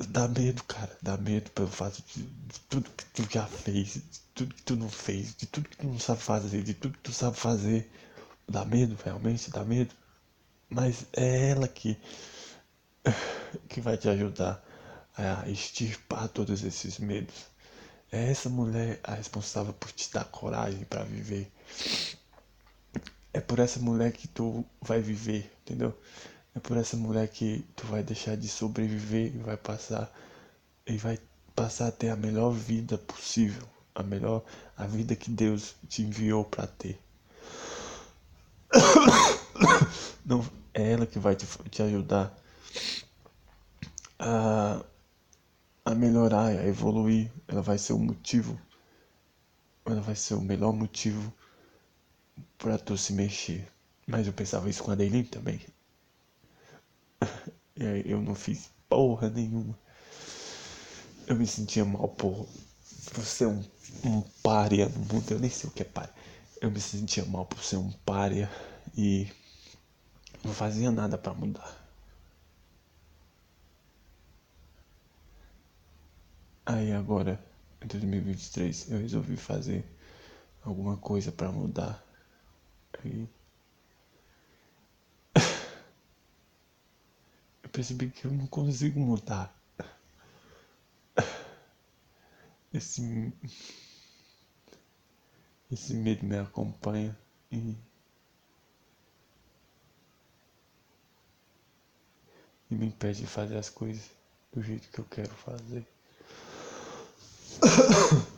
dá 0.09 0.27
medo, 0.27 0.63
cara, 0.63 0.97
dá 1.01 1.17
medo 1.17 1.49
pelo 1.51 1.67
fato 1.67 2.01
de, 2.13 2.23
de, 2.23 2.59
tudo 2.69 2.89
que 2.91 3.05
tu 3.05 3.27
já 3.31 3.45
fez, 3.45 3.93
de 3.95 4.19
tudo 4.33 4.55
que 4.55 4.63
tu 4.63 4.75
não 4.75 4.89
fez, 4.89 5.35
de 5.35 5.45
tudo 5.45 5.69
que 5.69 5.77
tu 5.77 5.87
não 5.87 5.99
sabe 5.99 6.21
fazer, 6.21 6.63
de 6.63 6.73
tudo 6.73 6.93
que 6.97 7.03
tu 7.03 7.13
sabe 7.13 7.37
fazer. 7.37 7.91
Dá 8.47 8.65
medo, 8.65 8.97
realmente, 9.03 9.51
dá 9.51 9.63
medo. 9.63 9.93
Mas 10.69 11.05
é 11.13 11.49
ela 11.51 11.67
que, 11.67 11.97
que 13.69 13.81
vai 13.81 13.97
te 13.97 14.09
ajudar 14.09 14.63
a 15.15 15.49
extirpar 15.49 16.27
todos 16.29 16.63
esses 16.63 16.99
medos. 16.99 17.35
É 18.11 18.31
essa 18.31 18.49
mulher 18.49 18.99
a 19.03 19.13
responsável 19.13 19.73
por 19.73 19.91
te 19.91 20.11
dar 20.11 20.25
coragem 20.25 20.83
para 20.85 21.03
viver. 21.03 21.51
É 23.33 23.39
por 23.39 23.59
essa 23.59 23.79
mulher 23.79 24.11
que 24.11 24.27
tu 24.27 24.65
vai 24.81 25.01
viver, 25.01 25.51
entendeu? 25.61 25.95
É 26.55 26.59
por 26.59 26.77
essa 26.77 26.97
mulher 26.97 27.27
que 27.27 27.65
tu 27.75 27.85
vai 27.85 28.01
deixar 28.01 28.35
de 28.35 28.47
sobreviver 28.47 29.35
e 29.35 29.37
vai 29.39 29.55
passar 29.55 30.11
e 30.85 30.97
vai 30.97 31.19
passar 31.55 31.87
a 31.87 31.91
ter 31.91 32.09
a 32.09 32.15
melhor 32.15 32.51
vida 32.51 32.97
possível, 32.97 33.67
a 33.93 34.01
melhor 34.01 34.43
a 34.75 34.87
vida 34.87 35.15
que 35.15 35.29
Deus 35.29 35.75
te 35.87 36.01
enviou 36.01 36.43
para 36.43 36.65
ter. 36.65 36.99
Não 40.25 40.43
é 40.73 40.91
ela 40.93 41.05
que 41.05 41.19
vai 41.19 41.35
te, 41.35 41.45
te 41.69 41.83
ajudar 41.83 42.35
a, 44.17 44.83
a 45.85 45.95
melhorar, 45.95 46.47
a 46.47 46.67
evoluir. 46.67 47.31
Ela 47.47 47.61
vai 47.61 47.77
ser 47.77 47.93
o 47.93 47.99
motivo, 47.99 48.59
ela 49.85 50.01
vai 50.01 50.15
ser 50.15 50.33
o 50.33 50.41
melhor 50.41 50.73
motivo 50.73 51.31
para 52.59 52.77
tu 52.77 52.95
se 52.97 53.13
mexer. 53.13 53.67
Mas 54.05 54.27
eu 54.27 54.33
pensava 54.33 54.69
isso 54.69 54.83
com 54.83 54.91
a 54.91 54.95
Dailin 54.95 55.23
também. 55.23 55.59
E 57.75 57.85
aí 57.85 58.03
eu 58.11 58.21
não 58.21 58.35
fiz 58.35 58.69
porra 58.89 59.29
nenhuma. 59.29 59.79
Eu 61.25 61.37
me 61.37 61.47
sentia 61.47 61.85
mal 61.85 62.09
por, 62.09 62.45
por 63.13 63.23
ser 63.23 63.45
um, 63.47 63.63
um 64.03 64.21
párea 64.43 64.89
no 64.89 64.99
mundo. 64.99 65.31
Eu 65.31 65.39
nem 65.39 65.49
sei 65.49 65.69
o 65.69 65.71
que 65.71 65.83
é 65.83 65.85
párea. 65.85 66.13
Eu 66.59 66.69
me 66.69 66.81
sentia 66.81 67.23
mal 67.23 67.45
por 67.45 67.63
ser 67.63 67.77
um 67.77 67.89
párea 68.05 68.51
e 68.97 69.31
não 70.43 70.51
fazia 70.53 70.91
nada 70.91 71.17
para 71.17 71.33
mudar. 71.33 71.79
Aí 76.65 76.91
agora, 76.91 77.41
em 77.81 77.87
2023, 77.87 78.91
eu 78.91 78.99
resolvi 78.99 79.37
fazer 79.37 79.85
alguma 80.63 80.97
coisa 80.97 81.31
para 81.31 81.49
mudar. 81.49 82.08
Aí 83.03 83.29
eu 87.63 87.69
percebi 87.69 88.09
que 88.09 88.25
eu 88.25 88.31
não 88.31 88.47
consigo 88.47 88.99
mudar. 88.99 89.55
Esse, 92.73 93.33
esse 95.71 95.93
medo 95.93 96.25
me 96.25 96.37
acompanha 96.37 97.17
e, 97.51 97.75
e 102.69 102.75
me 102.75 102.87
impede 102.87 103.21
de 103.21 103.27
fazer 103.27 103.57
as 103.57 103.69
coisas 103.69 104.09
do 104.53 104.61
jeito 104.61 104.89
que 104.89 104.99
eu 104.99 105.05
quero 105.05 105.33
fazer. 105.35 105.87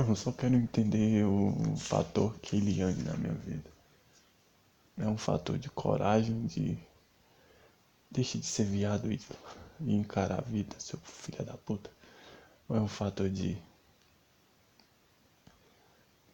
Não, 0.00 0.08
eu 0.08 0.16
só 0.16 0.32
quero 0.32 0.54
entender 0.54 1.26
o 1.26 1.76
fator 1.76 2.34
Keiliane 2.40 3.02
na 3.02 3.12
minha 3.18 3.34
vida. 3.34 3.70
É 4.96 5.06
um 5.06 5.18
fator 5.18 5.58
de 5.58 5.68
coragem, 5.68 6.46
de 6.46 6.78
Deixe 8.10 8.38
de 8.38 8.46
ser 8.46 8.64
viado 8.64 9.12
e, 9.12 9.20
e 9.80 9.94
encarar 9.94 10.38
a 10.38 10.40
vida, 10.40 10.74
seu 10.78 10.98
filho 11.00 11.44
da 11.44 11.52
puta. 11.52 11.90
Ou 12.66 12.76
é 12.76 12.80
um 12.80 12.88
fator 12.88 13.28
de. 13.28 13.58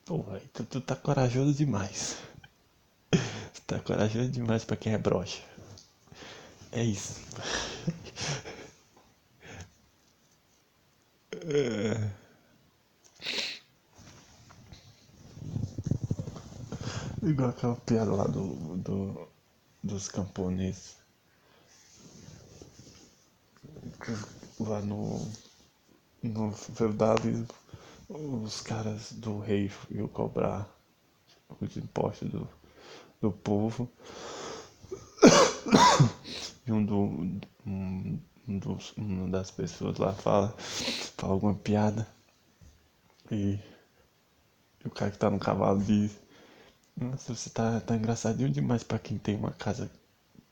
Pô, 0.04 0.24
tu, 0.54 0.64
tu 0.64 0.80
tá 0.80 0.94
corajoso 0.94 1.52
demais. 1.52 2.18
tu 3.10 3.62
tá 3.66 3.80
corajoso 3.80 4.30
demais 4.30 4.64
pra 4.64 4.76
quem 4.76 4.92
é 4.94 4.98
broxa. 4.98 5.42
É 6.70 6.84
isso. 6.84 7.20
é... 11.42 12.25
Igual 17.22 17.50
aquela 17.50 17.76
piada 17.76 18.12
lá 18.12 18.24
do, 18.24 18.76
do 18.76 19.28
dos 19.86 20.08
camponeses. 20.08 20.96
Lá 24.58 24.80
no, 24.80 25.20
no 26.22 26.52
feudalismo 26.52 27.46
os 28.08 28.60
caras 28.60 29.12
do 29.12 29.38
rei 29.38 29.70
iam 29.90 30.08
cobrar 30.08 30.68
os 31.60 31.76
impostos 31.76 32.30
do, 32.30 32.48
do 33.20 33.32
povo. 33.32 33.90
E 36.66 36.72
um, 36.72 36.84
do, 36.84 37.40
um, 37.66 38.18
dos, 38.46 38.92
uma 38.96 39.28
das 39.28 39.50
pessoas 39.50 39.98
lá 39.98 40.12
fala, 40.12 40.54
fala 41.16 41.32
alguma 41.32 41.54
piada. 41.54 42.06
E, 43.30 43.58
e 44.84 44.88
o 44.88 44.90
cara 44.90 45.10
que 45.10 45.18
tá 45.18 45.30
no 45.30 45.38
cavalo 45.38 45.82
diz 45.82 46.25
nossa, 46.96 47.34
você 47.34 47.50
tá, 47.50 47.80
tá 47.80 47.96
engraçadinho 47.96 48.50
demais 48.50 48.82
pra 48.82 48.98
quem 48.98 49.18
tem 49.18 49.36
uma 49.36 49.52
casa 49.52 49.90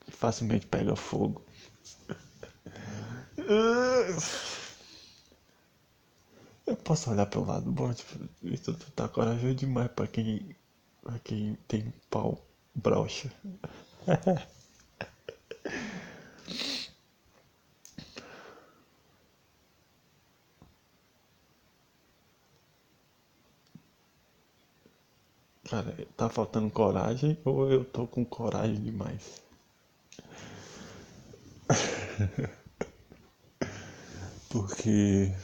que 0.01 0.13
facilmente 0.13 0.67
pega 0.67 0.95
fogo. 0.97 1.43
Eu 6.67 6.77
posso 6.77 7.11
olhar 7.11 7.27
pelo 7.27 7.45
lado 7.45 7.71
bom, 7.71 7.93
tipo, 7.93 8.27
isso 8.43 8.75
tá 8.97 9.07
corajoso 9.07 9.55
demais 9.55 9.91
pra 9.93 10.07
quem, 10.07 10.57
pra 11.03 11.19
quem 11.19 11.57
tem 11.69 11.93
pau 12.11 12.43
brocha. 12.75 13.31
Cara, 25.75 25.93
tá 26.17 26.29
faltando 26.29 26.71
coragem 26.71 27.37
ou 27.45 27.69
eu 27.69 27.85
tô 27.85 28.07
com 28.07 28.25
coragem 28.25 28.81
demais? 28.81 29.43
porque 34.49 35.35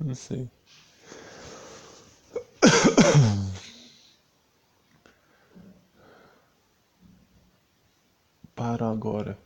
não 0.00 0.14
sei. 0.16 0.50
Paro 8.56 8.86
agora 8.86 9.38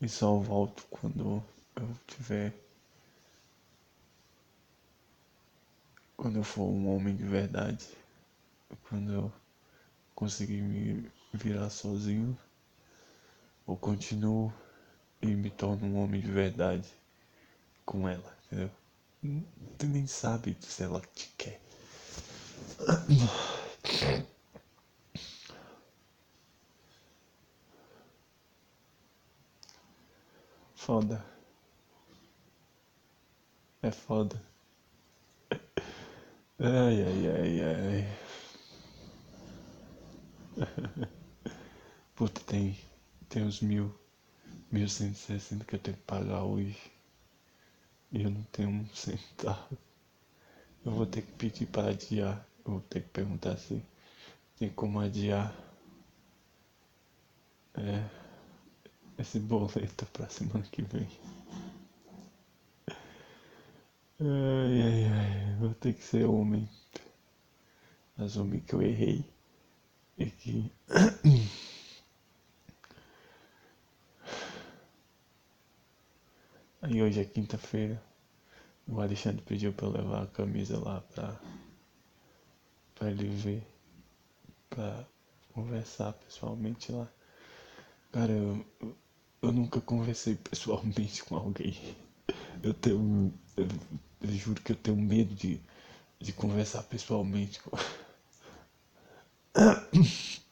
e 0.00 0.08
só 0.08 0.36
volto 0.38 0.86
quando 0.90 1.42
eu 1.80 1.96
tiver. 2.06 2.52
Quando 6.16 6.36
eu 6.36 6.44
for 6.44 6.64
um 6.64 6.94
homem 6.94 7.14
de 7.16 7.24
verdade. 7.24 7.86
quando 8.88 9.12
eu 9.12 9.32
conseguir 10.14 10.60
me 10.60 11.10
virar 11.32 11.70
sozinho, 11.70 12.36
ou 13.66 13.76
continuo 13.76 14.52
e 15.22 15.26
me 15.26 15.50
torno 15.50 15.86
um 15.86 16.02
homem 16.02 16.20
de 16.20 16.30
verdade 16.30 16.88
com 17.84 18.08
ela, 18.08 18.36
entendeu? 18.46 18.70
Tu 19.78 19.86
nem 19.86 20.06
sabe 20.06 20.56
se 20.60 20.82
ela 20.82 21.00
te 21.14 21.28
quer. 21.36 21.60
Foda. 30.74 31.37
É 33.82 33.90
foda. 33.90 34.40
Ai, 36.60 36.96
ai, 37.08 37.26
ai, 37.36 37.60
ai. 37.60 38.04
Puta, 42.14 42.40
tem, 42.42 42.76
tem 43.30 43.42
uns 43.44 43.60
mil, 43.62 43.94
mil 44.72 44.88
cento 44.88 45.14
e 45.14 45.18
sessenta 45.18 45.64
que 45.64 45.76
eu 45.76 45.80
tenho 45.80 45.96
que 45.96 46.04
pagar 46.04 46.44
hoje. 46.44 46.78
E 48.12 48.22
eu 48.22 48.28
não 48.30 48.42
tenho 48.52 48.68
um 48.68 48.86
centavo. 48.94 49.78
Eu 50.84 50.90
vou 50.92 51.06
ter 51.06 51.22
que 51.22 51.32
pedir 51.32 51.66
para 51.66 51.90
adiar. 51.90 52.44
Eu 52.64 52.72
vou 52.72 52.80
ter 52.80 53.02
que 53.02 53.08
perguntar 53.10 53.56
se 53.56 53.80
tem 54.58 54.70
como 54.70 55.00
adiar. 55.00 55.54
É, 57.74 58.04
esse 59.18 59.38
boleto 59.38 60.06
pra 60.06 60.28
semana 60.30 60.64
que 60.72 60.80
vem. 60.80 61.06
Ai, 64.20 64.82
ai, 64.82 65.04
ai, 65.04 65.56
vou 65.58 65.74
ter 65.74 65.92
que 65.94 66.02
ser 66.02 66.24
homem. 66.24 66.68
Assumir 68.18 68.60
que 68.60 68.74
eu 68.74 68.82
errei. 68.82 69.24
E 70.18 70.26
que. 70.26 70.70
Aí 76.82 77.00
hoje 77.02 77.20
é 77.20 77.24
quinta-feira. 77.24 78.00
O 78.88 79.00
Alexandre 79.00 79.42
pediu 79.42 79.72
pra 79.72 79.86
eu 79.86 79.92
levar 79.92 80.22
a 80.24 80.26
camisa 80.26 80.78
lá 80.78 81.00
pra. 81.00 81.40
pra 82.94 83.10
ele 83.10 83.28
ver. 83.28 83.62
Pra 84.70 85.04
conversar 85.54 86.12
pessoalmente 86.14 86.92
lá. 86.92 87.08
Cara, 88.12 88.32
eu, 88.32 88.64
eu 89.42 89.52
nunca 89.52 89.80
conversei 89.80 90.34
pessoalmente 90.36 91.24
com 91.24 91.36
alguém. 91.36 91.76
Eu 92.62 92.74
tenho. 92.74 93.32
Eu, 93.56 93.66
eu 94.20 94.30
juro 94.30 94.60
que 94.62 94.72
eu 94.72 94.76
tenho 94.76 94.96
medo 94.96 95.34
de, 95.34 95.60
de 96.18 96.32
conversar 96.32 96.82
pessoalmente 96.84 97.60
com. 97.62 97.76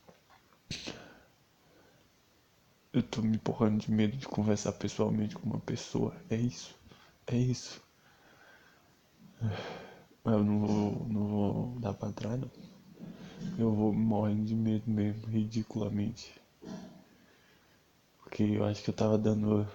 Eu 2.92 3.02
tô 3.02 3.20
me 3.20 3.37
empurrando 3.37 3.79
de 3.79 3.90
medo 3.90 4.16
de 4.16 4.26
conversar 4.26 4.72
pessoalmente 4.72 5.37
com 5.37 5.46
uma 5.46 5.61
pessoa. 5.61 6.16
É 6.31 6.37
isso. 6.37 6.74
É 7.26 7.37
isso. 7.37 7.83
Eu 10.24 10.42
não 10.42 10.61
vou, 10.61 11.07
não 11.07 11.26
vou 11.26 11.79
dar 11.79 11.92
pra 11.92 12.11
trás, 12.11 12.40
não. 12.40 12.50
Eu 13.59 13.70
vou 13.74 13.92
morrendo 13.92 14.44
de 14.44 14.55
medo 14.55 14.90
mesmo, 14.90 15.26
ridiculamente. 15.26 16.33
Porque 18.22 18.42
eu 18.42 18.64
acho 18.64 18.83
que 18.83 18.88
eu 18.88 18.94
tava 18.94 19.18
dando 19.18 19.68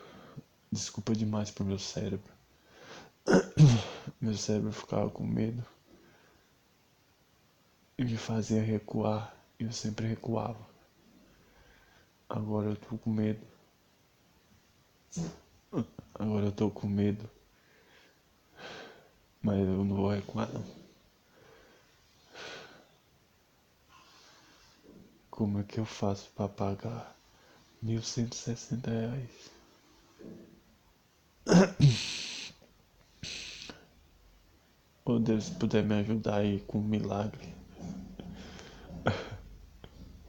desculpa 0.72 1.14
demais 1.14 1.52
pro 1.52 1.64
meu 1.64 1.78
cérebro. 1.78 2.41
Meu 4.22 4.36
cérebro 4.36 4.72
ficava 4.72 5.10
com 5.10 5.26
medo 5.26 5.66
e 7.98 8.06
me 8.06 8.18
fazia 8.18 8.62
recuar. 8.62 9.36
Eu 9.60 9.72
sempre 9.72 10.06
recuava. 10.08 10.64
Agora 12.30 12.70
eu 12.70 12.76
tô 12.76 12.98
com 13.00 13.10
medo. 13.10 13.42
Agora 16.14 16.46
eu 16.46 16.52
tô 16.52 16.70
com 16.70 16.88
medo. 16.88 17.28
Mas 19.42 19.58
eu 19.60 19.84
não 19.84 19.96
vou 19.96 20.12
recuar 20.12 20.48
não. 20.54 20.64
Como 25.32 25.60
é 25.60 25.64
que 25.64 25.80
eu 25.80 25.86
faço 25.86 26.30
para 26.36 26.48
pagar 26.48 27.16
mil 27.82 28.04
cento 28.04 28.34
e 28.34 28.38
sessenta 28.38 28.92
reais? 28.92 29.52
Ou 35.06 35.20
Deus 35.20 35.48
puder 35.52 35.84
me 35.84 35.94
ajudar 36.00 36.38
aí 36.38 36.60
com 36.62 36.80
um 36.80 36.84
milagre. 36.84 37.54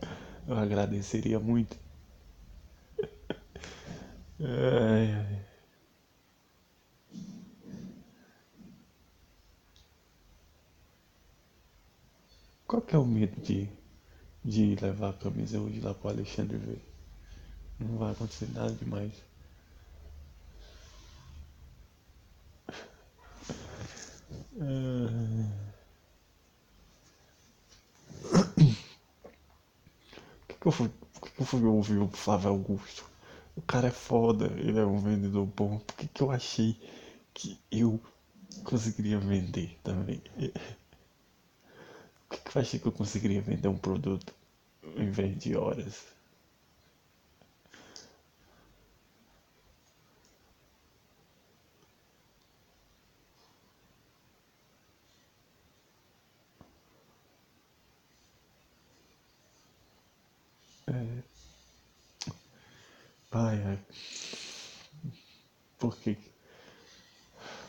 Eu 0.46 0.56
agradeceria 0.56 1.38
muito. 1.40 1.76
Ai, 4.40 5.06
ai. 5.12 5.42
Qual 12.66 12.82
que 12.82 12.96
é 12.96 12.98
o 12.98 13.04
medo 13.06 13.40
de, 13.40 13.68
de 14.44 14.76
levar 14.76 15.10
a 15.10 15.14
camisa 15.14 15.60
hoje 15.60 15.80
lá 15.80 15.94
pro 15.94 16.10
Alexandre 16.10 16.58
ver? 16.58 16.82
Não 17.78 17.98
vai 17.98 18.12
acontecer 18.12 18.48
nada 18.54 18.72
demais. 18.72 19.12
Que, 30.60 30.66
eu 30.66 30.72
fui, 30.72 30.88
que 31.34 31.40
eu 31.40 31.46
fui 31.46 31.62
ouvir 31.64 31.98
o 31.98 32.08
Flávio 32.08 32.50
Augusto? 32.50 33.04
O 33.56 33.62
cara 33.62 33.88
é 33.88 33.90
foda, 33.90 34.46
ele 34.58 34.78
é 34.78 34.84
um 34.84 34.98
vendedor 34.98 35.46
bom. 35.46 35.78
Por 35.78 35.96
que, 35.96 36.08
que 36.08 36.22
eu 36.22 36.30
achei 36.30 36.78
que 37.34 37.58
eu 37.70 38.00
conseguiria 38.64 39.18
vender 39.18 39.78
também? 39.82 40.22
Por 42.28 42.36
que, 42.38 42.50
que 42.50 42.56
eu 42.56 42.62
achei 42.62 42.80
que 42.80 42.86
eu 42.86 42.92
conseguiria 42.92 43.40
vender 43.40 43.68
um 43.68 43.76
produto 43.78 44.34
em 44.96 45.10
vez 45.10 45.38
de 45.38 45.56
horas? 45.56 46.04
É... 60.86 61.22
Ai, 63.32 63.58
ai. 63.66 63.78
Por 65.92 66.00
que? 66.00 66.16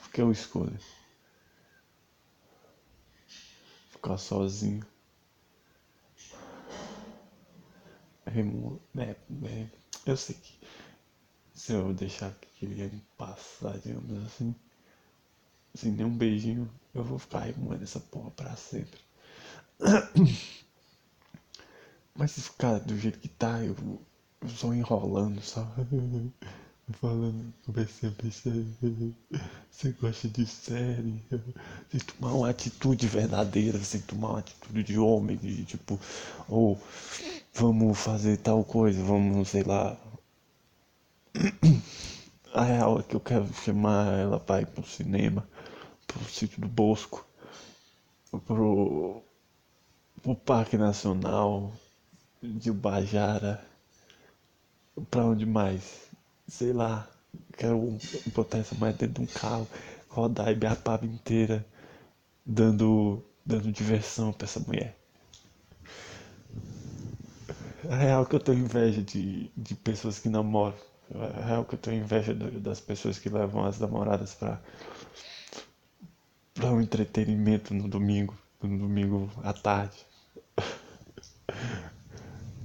Porque 0.01 0.21
eu 0.21 0.31
escolho 0.31 0.79
ficar 3.91 4.17
sozinho. 4.17 4.85
Remo... 8.25 8.81
É, 8.97 9.15
é, 9.45 9.67
eu 10.05 10.15
sei 10.15 10.35
que 10.35 10.57
se 11.53 11.73
eu 11.73 11.93
deixar 11.93 12.27
aquele 12.27 12.81
ano 12.83 13.01
passar, 13.17 13.77
digamos 13.79 14.25
assim, 14.25 14.55
sem 15.75 15.91
nenhum 15.91 16.15
beijinho, 16.15 16.71
eu 16.93 17.03
vou 17.03 17.19
ficar 17.19 17.39
remoendo 17.39 17.83
essa 17.83 17.99
porra 17.99 18.31
pra 18.31 18.55
sempre. 18.55 19.01
Mas 22.15 22.31
se 22.31 22.41
ficar 22.41 22.79
do 22.79 22.97
jeito 22.97 23.19
que 23.19 23.27
tá, 23.27 23.61
eu, 23.61 23.75
eu 24.41 24.47
só 24.47 24.73
enrolando, 24.73 25.41
só 25.41 25.61
falando, 26.99 27.53
pensar, 27.73 28.13
você 29.71 29.91
gosta 29.99 30.27
de 30.27 30.45
série, 30.45 31.21
sem 31.91 31.99
tomar 31.99 32.33
uma 32.33 32.49
atitude 32.49 33.07
verdadeira, 33.07 33.79
sem 33.79 34.01
tomar 34.01 34.29
uma 34.29 34.39
atitude 34.39 34.83
de 34.83 34.97
homem, 34.97 35.37
de 35.37 35.65
tipo, 35.65 35.99
ou 36.47 36.79
vamos 37.53 37.99
fazer 37.99 38.37
tal 38.37 38.63
coisa, 38.63 39.03
vamos, 39.03 39.49
sei 39.49 39.63
lá. 39.63 39.97
A 42.53 42.63
real 42.63 42.99
é 42.99 43.03
que 43.03 43.15
eu 43.15 43.19
quero 43.19 43.51
chamar 43.53 44.13
ela 44.19 44.39
para 44.39 44.61
ir 44.61 44.67
pro 44.67 44.85
cinema, 44.85 45.47
pro 46.05 46.23
sítio 46.25 46.61
do 46.61 46.67
Bosco, 46.67 47.25
pro, 48.45 49.23
pro 50.21 50.35
Parque 50.35 50.77
Nacional, 50.77 51.73
de 52.41 52.69
Ubajara, 52.69 53.65
pra 55.09 55.25
onde 55.25 55.45
mais? 55.45 56.12
Sei 56.47 56.73
lá, 56.73 57.07
quero 57.57 57.99
botar 58.33 58.59
essa 58.59 58.75
mulher 58.75 58.93
dentro 58.93 59.15
de 59.15 59.21
um 59.21 59.33
carro, 59.33 59.67
rodar 60.09 60.47
a 60.47 60.51
Ibiapaba 60.51 61.05
inteira, 61.05 61.65
dando, 62.45 63.23
dando 63.45 63.71
diversão 63.71 64.31
pra 64.33 64.45
essa 64.45 64.59
mulher. 64.59 64.97
É 67.89 67.95
real 67.95 68.25
que 68.25 68.35
eu 68.35 68.39
tenho 68.39 68.59
inveja 68.59 69.01
de, 69.01 69.49
de 69.55 69.75
pessoas 69.75 70.19
que 70.19 70.29
namoram. 70.29 70.75
É 71.11 71.45
real 71.45 71.65
que 71.65 71.75
eu 71.75 71.79
tenho 71.79 72.03
inveja 72.03 72.33
das 72.33 72.79
pessoas 72.79 73.19
que 73.19 73.29
levam 73.29 73.65
as 73.65 73.79
namoradas 73.79 74.33
pra, 74.33 74.59
pra 76.53 76.71
um 76.71 76.81
entretenimento 76.81 77.73
no 77.73 77.87
domingo, 77.87 78.35
no 78.61 78.77
domingo 78.77 79.29
à 79.43 79.53
tarde. 79.53 80.05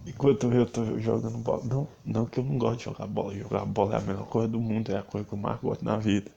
Enquanto 0.09 0.51
eu 0.53 0.64
tô 0.64 0.99
jogando 0.99 1.37
bola. 1.38 1.62
Não, 1.64 1.88
não 2.05 2.25
que 2.27 2.40
eu 2.40 2.44
não 2.44 2.57
gosto 2.57 2.79
de 2.79 2.85
jogar 2.85 3.07
bola. 3.07 3.35
Jogar 3.35 3.66
bola 3.66 3.94
é 3.94 3.99
a 3.99 4.01
melhor 4.01 4.27
coisa 4.27 4.49
do 4.49 4.59
mundo, 4.59 4.90
é 4.90 4.99
a 4.99 5.03
coisa 5.03 5.27
que 5.27 5.35
eu 5.35 5.38
mais 5.38 5.61
gosto 5.61 5.85
na 5.85 5.99
vida. 5.99 6.31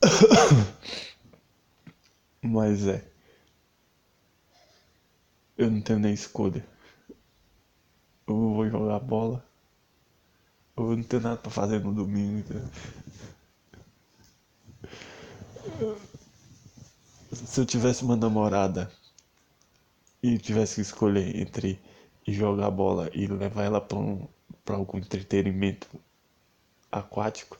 Mas 2.40 2.86
é. 2.86 3.04
Eu 5.56 5.70
não 5.70 5.80
tenho 5.80 5.98
nem 5.98 6.14
escolha. 6.14 6.64
Ou 8.28 8.54
vou 8.54 8.70
jogar 8.70 9.00
bola. 9.00 9.44
Ou 10.76 10.92
eu 10.92 10.96
não 10.98 11.04
tenho 11.04 11.22
nada 11.22 11.36
pra 11.38 11.50
fazer 11.50 11.80
no 11.80 11.92
domingo. 11.92 12.38
Entendeu? 12.38 12.68
Se 17.32 17.60
eu 17.60 17.66
tivesse 17.66 18.04
uma 18.04 18.16
namorada 18.16 18.90
e 20.22 20.38
tivesse 20.38 20.76
que 20.76 20.80
escolher 20.82 21.36
entre 21.36 21.80
jogar 22.32 22.70
bola 22.70 23.10
e 23.14 23.26
levar 23.26 23.64
ela 23.64 23.80
para 23.80 23.98
um, 23.98 24.26
pra 24.64 24.76
algum 24.76 24.98
entretenimento 24.98 25.88
aquático, 26.90 27.58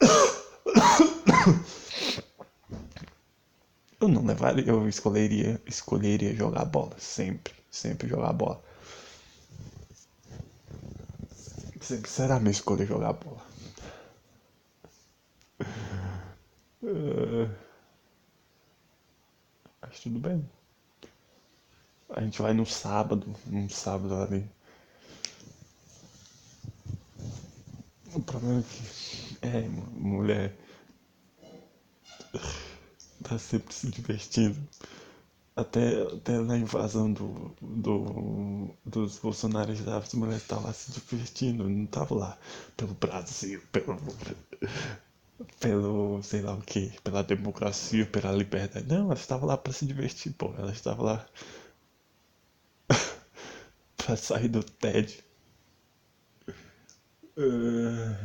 eu 4.00 4.08
não 4.08 4.24
levaria, 4.24 4.64
eu 4.66 4.88
escolheria, 4.88 5.60
escolheria 5.66 6.34
jogar 6.34 6.64
bola, 6.64 6.96
sempre, 6.98 7.52
sempre 7.70 8.08
jogar 8.08 8.32
bola. 8.32 8.62
Sempre 11.80 12.10
será 12.10 12.40
minha 12.40 12.50
escolha 12.50 12.84
jogar 12.84 13.12
bola. 13.12 13.46
Uh, 16.82 17.48
acho 19.82 20.02
tudo 20.02 20.18
bem. 20.18 20.44
A 22.16 22.22
gente 22.22 22.40
vai 22.40 22.54
no 22.54 22.64
sábado, 22.64 23.26
um 23.52 23.68
sábado 23.68 24.14
ali. 24.14 24.50
O 28.14 28.22
problema 28.22 28.60
é 28.60 28.62
que 28.62 29.46
é, 29.46 29.68
mulher 29.68 30.56
tá 33.22 33.38
sempre 33.38 33.74
se 33.74 33.90
divertindo. 33.90 34.58
Até, 35.54 36.02
até 36.04 36.38
na 36.40 36.56
invasão 36.56 37.12
do, 37.12 37.54
do, 37.60 38.70
dos 38.84 39.18
bolsonaristas, 39.18 39.88
as 39.88 40.14
mulheres 40.14 40.42
estavam 40.42 40.72
se 40.72 40.92
divertindo, 40.92 41.68
não 41.68 41.84
estavam 41.84 42.16
lá 42.16 42.38
pelo 42.78 42.94
Brasil, 42.94 43.60
pelo, 43.72 43.98
pelo 45.60 46.22
sei 46.22 46.40
lá 46.40 46.54
o 46.54 46.62
que, 46.62 46.92
pela 47.02 47.22
democracia, 47.22 48.06
pela 48.06 48.32
liberdade. 48.32 48.86
Não, 48.86 49.06
elas 49.06 49.20
estavam 49.20 49.46
lá 49.46 49.56
para 49.58 49.72
se 49.72 49.84
divertir, 49.84 50.32
pô. 50.32 50.54
Elas 50.58 50.76
estavam 50.76 51.04
lá 51.04 51.26
para 54.06 54.16
sair 54.16 54.48
do. 54.48 54.60
Uh... 57.36 58.16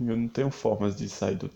Eu 0.00 0.16
não 0.16 0.26
tenho 0.28 0.50
formas 0.50 0.96
de 0.96 1.08
sair 1.10 1.36
do. 1.36 1.50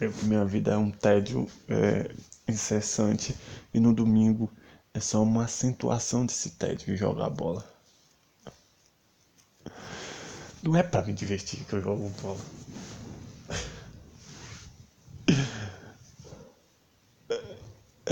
Eu, 0.00 0.12
minha 0.24 0.44
vida 0.44 0.72
é 0.72 0.76
um 0.76 0.90
tédio 0.90 1.48
é, 1.68 2.12
incessante 2.48 3.36
e 3.72 3.78
no 3.78 3.94
domingo 3.94 4.50
é 4.92 4.98
só 4.98 5.22
uma 5.22 5.44
acentuação 5.44 6.26
desse 6.26 6.50
tédio 6.50 6.86
de 6.86 6.96
jogar 6.96 7.30
bola. 7.30 7.64
Não 10.60 10.76
é 10.76 10.82
para 10.82 11.06
me 11.06 11.12
divertir 11.12 11.64
que 11.64 11.72
eu 11.72 11.80
jogo 11.80 12.08
bola. 12.20 12.40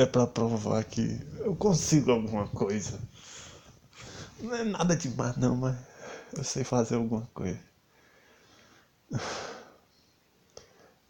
É 0.00 0.06
para 0.06 0.26
provar 0.26 0.82
que 0.82 1.20
eu 1.40 1.54
consigo 1.54 2.10
alguma 2.10 2.48
coisa. 2.48 2.98
Não 4.40 4.54
é 4.54 4.64
nada 4.64 4.96
demais 4.96 5.36
não, 5.36 5.54
mas 5.54 5.76
eu 6.34 6.42
sei 6.42 6.64
fazer 6.64 6.94
alguma 6.94 7.28
coisa. 7.34 7.60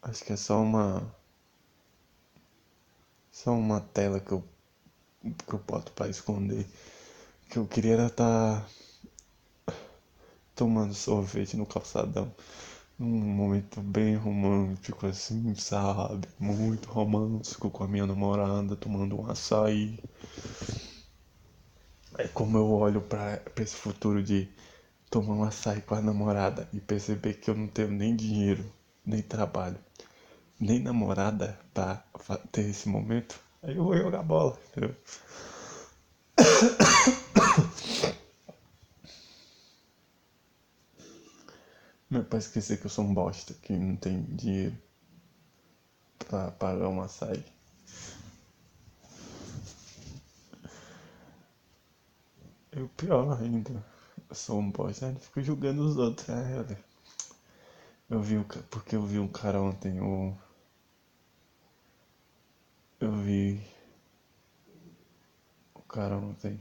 Acho 0.02 0.24
que 0.24 0.32
é 0.32 0.36
só 0.36 0.60
uma. 0.60 1.08
Só 3.30 3.52
uma 3.52 3.80
tela 3.80 4.18
que 4.18 4.32
eu, 4.32 4.42
que 5.46 5.54
eu 5.54 5.60
boto 5.60 5.92
pra 5.92 6.08
esconder. 6.08 6.66
Que 7.48 7.58
eu 7.58 7.68
queria 7.68 7.94
estar 8.08 8.66
tá 9.64 9.72
tomando 10.56 10.94
sorvete 10.94 11.56
no 11.56 11.64
calçadão. 11.64 12.34
Num 13.00 13.08
momento 13.08 13.80
bem 13.80 14.14
romântico, 14.14 15.06
assim, 15.06 15.54
sabe? 15.54 16.28
Muito 16.38 16.86
romântico 16.90 17.70
com 17.70 17.82
a 17.82 17.88
minha 17.88 18.06
namorada, 18.06 18.76
tomando 18.76 19.18
um 19.18 19.30
açaí. 19.30 19.98
É 22.18 22.28
como 22.28 22.58
eu 22.58 22.70
olho 22.70 23.00
para 23.00 23.40
esse 23.56 23.74
futuro 23.74 24.22
de 24.22 24.46
tomar 25.10 25.32
um 25.32 25.44
açaí 25.44 25.80
com 25.80 25.94
a 25.94 26.02
namorada 26.02 26.68
e 26.74 26.78
perceber 26.78 27.34
que 27.34 27.48
eu 27.48 27.54
não 27.54 27.68
tenho 27.68 27.90
nem 27.90 28.14
dinheiro, 28.14 28.70
nem 29.06 29.22
trabalho, 29.22 29.78
nem 30.60 30.78
namorada 30.78 31.58
para 31.72 32.04
ter 32.52 32.68
esse 32.68 32.86
momento, 32.86 33.40
aí 33.62 33.76
eu 33.76 33.84
vou 33.84 33.96
jogar 33.96 34.22
bola, 34.22 34.58
entendeu? 34.68 34.94
Não 42.10 42.20
é 42.20 42.24
pra 42.24 42.38
esquecer 42.38 42.80
que 42.80 42.86
eu 42.86 42.90
sou 42.90 43.04
um 43.04 43.14
bosta, 43.14 43.54
que 43.54 43.72
não 43.72 43.94
tem 43.96 44.22
dinheiro 44.24 44.76
pra 46.18 46.50
pagar 46.50 46.88
um 46.88 47.00
açaí. 47.00 47.44
E 52.72 52.80
o 52.80 52.88
pior 52.88 53.40
ainda, 53.40 53.84
eu 54.28 54.34
sou 54.34 54.58
um 54.58 54.70
bosta, 54.70 55.06
ele 55.06 55.18
fica 55.20 55.42
julgando 55.42 55.82
os 55.84 55.96
outros, 55.96 56.26
né? 56.28 56.76
Eu 58.08 58.20
vi 58.20 58.38
o 58.38 58.44
porque 58.44 58.96
eu 58.96 59.02
vi 59.06 59.18
um 59.20 59.28
cara 59.28 59.60
ontem, 59.60 60.00
o. 60.00 60.36
Eu 62.98 63.12
vi 63.12 63.60
o 65.74 65.82
cara 65.82 66.16
ontem 66.16 66.60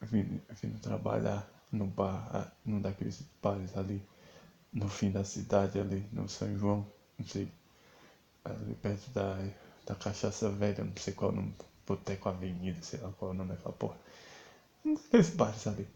vindo, 0.00 0.42
vindo 0.60 0.80
trabalhar 0.80 1.46
no 1.70 1.86
bar, 1.86 2.54
num 2.64 2.80
daqueles 2.80 3.22
bares 3.42 3.76
ali, 3.76 4.02
no 4.72 4.88
fim 4.88 5.10
da 5.10 5.24
cidade 5.24 5.78
ali, 5.80 6.06
no 6.12 6.28
São 6.28 6.56
João, 6.58 6.86
não 7.18 7.26
sei, 7.26 7.48
ali 8.44 8.74
perto 8.76 9.10
da, 9.10 9.36
da 9.86 9.94
Cachaça 9.94 10.50
Velha, 10.50 10.84
não 10.84 10.96
sei 10.96 11.12
qual 11.14 11.32
nome, 11.32 11.54
Boteco 11.86 12.28
Avenida, 12.28 12.80
sei 12.82 13.00
lá 13.00 13.10
qual 13.12 13.32
é 13.32 13.34
o 13.34 13.36
nome 13.36 13.50
daquela 13.50 13.72
porra. 13.74 13.96
Daqueles 14.84 15.30
bares 15.30 15.66
ali. 15.66 15.88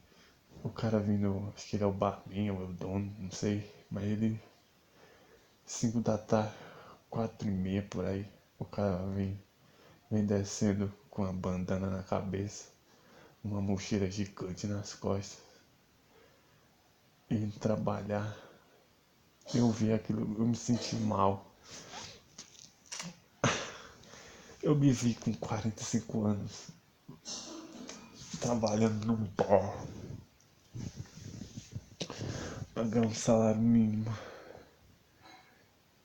O 0.65 0.71
cara 0.71 0.99
vindo, 1.01 1.53
acho 1.57 1.69
que 1.69 1.77
ele 1.77 1.85
é 1.85 1.87
o 1.87 1.93
barman 1.93 2.51
ou 2.53 2.63
é 2.63 2.65
o 2.65 2.73
dono, 2.73 3.13
não 3.19 3.31
sei. 3.31 3.65
Mas 3.91 4.05
ele. 4.05 4.41
5 5.67 6.01
da 6.01 6.19
tarde, 6.19 6.55
4 7.11 7.49
e 7.49 7.51
meia 7.51 7.83
por 7.83 8.05
aí. 8.05 8.27
O 8.59 8.65
cara 8.65 8.97
vem, 9.15 9.39
vem 10.11 10.27
descendo 10.27 10.93
com 11.11 11.23
uma 11.23 11.33
bandana 11.33 11.91
na 11.91 12.03
cabeça. 12.03 12.71
Uma 13.45 13.61
mochila 13.63 14.11
gigante 14.11 14.67
nas 14.67 14.95
costas. 14.95 15.39
E 17.31 17.47
trabalhar. 17.61 18.37
Eu 19.55 19.71
vi 19.71 19.93
aquilo, 19.93 20.21
eu 20.39 20.47
me 20.47 20.57
senti 20.57 20.97
mal. 20.97 21.53
Eu 24.63 24.75
me 24.75 24.91
vi 24.93 25.15
com 25.15 25.33
45 25.33 26.25
anos 26.25 26.69
trabalhando 28.41 29.07
num 29.07 29.25
bar, 29.37 29.87
pagar 32.75 33.07
um 33.07 33.15
salário 33.15 33.61
mínimo. 33.61 34.13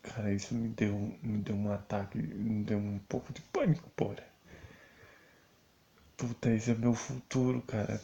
Cara, 0.01 0.33
isso 0.33 0.53
me 0.53 0.69
deu, 0.69 0.93
me 1.21 1.37
deu 1.39 1.55
um 1.55 1.71
ataque, 1.71 2.17
me 2.17 2.63
deu 2.63 2.77
um 2.77 2.99
pouco 3.07 3.31
de 3.33 3.41
pânico, 3.41 3.89
porra. 3.91 4.23
Puta, 6.17 6.49
esse 6.51 6.71
é 6.71 6.75
meu 6.75 6.93
futuro, 6.93 7.61
cara. 7.63 8.01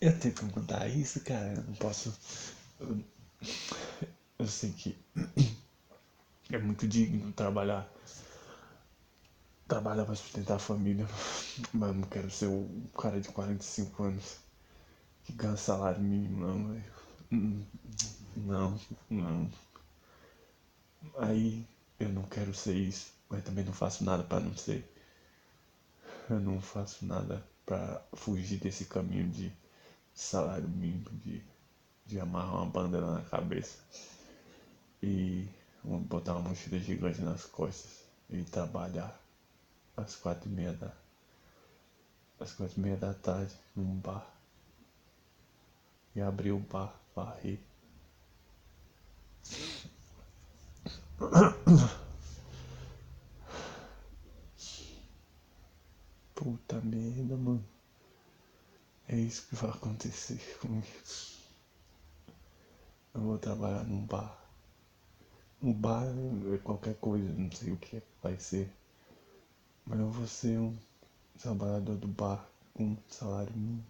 Eu 0.00 0.18
tenho 0.18 0.34
que 0.34 0.44
mudar 0.44 0.88
isso, 0.88 1.20
cara. 1.20 1.54
Eu 1.54 1.62
não 1.64 1.74
posso. 1.74 2.16
Eu, 2.80 3.04
eu 4.38 4.46
sei 4.46 4.70
que 4.72 4.96
é 6.50 6.58
muito 6.58 6.86
digno 6.88 7.32
trabalhar 7.32 7.88
trabalhar 9.68 10.04
para 10.06 10.14
sustentar 10.14 10.56
a 10.56 10.58
família, 10.58 11.06
mas 11.72 11.94
não 11.94 12.02
quero 12.02 12.30
ser 12.30 12.46
o 12.46 12.68
cara 12.98 13.20
de 13.20 13.28
45 13.28 14.02
anos 14.02 14.38
que 15.24 15.32
ganha 15.32 15.56
salário 15.56 16.00
mínimo, 16.00 16.46
não, 16.46 16.68
velho. 16.68 17.66
Não, 18.36 18.80
não. 19.10 19.50
Aí 21.18 21.66
eu 22.00 22.08
não 22.08 22.22
quero 22.22 22.54
ser 22.54 22.74
isso, 22.74 23.12
mas 23.28 23.44
também 23.44 23.64
não 23.64 23.72
faço 23.72 24.04
nada 24.04 24.22
para 24.24 24.40
não 24.40 24.56
ser. 24.56 24.90
Eu 26.30 26.40
não 26.40 26.60
faço 26.60 27.04
nada 27.04 27.44
para 27.66 28.00
fugir 28.14 28.58
desse 28.58 28.86
caminho 28.86 29.28
de 29.28 29.52
salário 30.14 30.68
mínimo, 30.68 31.10
de, 31.24 31.42
de 32.06 32.20
amarrar 32.20 32.56
uma 32.62 32.66
bandeira 32.66 33.06
na 33.06 33.22
cabeça. 33.22 33.78
E 35.08 35.48
botar 36.06 36.36
uma 36.36 36.50
mochila 36.50 36.78
gigante 36.78 37.22
nas 37.22 37.46
costas 37.46 38.04
e 38.28 38.42
trabalhar 38.44 39.18
às 39.96 40.14
quatro 40.16 40.48
e 40.50 40.52
meia 40.52 40.72
da 40.74 40.92
às 42.38 42.52
quatro 42.52 42.78
e 42.78 42.80
meia 42.80 42.96
da 42.96 43.14
tarde 43.14 43.54
num 43.74 43.96
bar 43.96 44.30
e 46.14 46.20
abrir 46.20 46.52
o 46.52 46.58
bar, 46.58 46.94
varrer. 47.14 47.58
Puta 56.34 56.80
merda, 56.82 57.36
mano. 57.36 57.64
É 59.08 59.16
isso 59.16 59.46
que 59.48 59.56
vai 59.56 59.70
acontecer 59.70 60.58
comigo. 60.60 60.86
Eu 63.14 63.20
vou 63.22 63.38
trabalhar 63.38 63.84
num 63.84 64.04
bar. 64.06 64.37
Um 65.62 65.72
bar 65.72 66.06
é 66.54 66.58
qualquer 66.58 66.94
coisa, 66.96 67.32
não 67.32 67.50
sei 67.52 67.72
o 67.72 67.76
que 67.76 67.96
é 67.96 68.02
vai 68.22 68.38
ser. 68.38 68.70
Mas 69.84 69.98
eu 69.98 70.10
vou 70.10 70.26
ser 70.26 70.58
um 70.58 70.76
trabalhador 71.38 71.96
do 71.96 72.06
bar 72.08 72.48
com 72.74 72.96
salário 73.08 73.52
mínimo. 73.56 73.84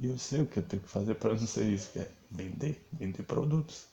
E 0.00 0.06
eu 0.06 0.18
sei 0.18 0.40
o 0.42 0.46
que 0.46 0.58
eu 0.58 0.62
tenho 0.64 0.82
que 0.82 0.88
fazer 0.88 1.14
para 1.14 1.34
não 1.34 1.46
ser 1.46 1.70
isso, 1.72 1.92
que 1.92 2.00
é 2.00 2.10
vender, 2.30 2.84
vender 2.92 3.22
produtos. 3.22 3.86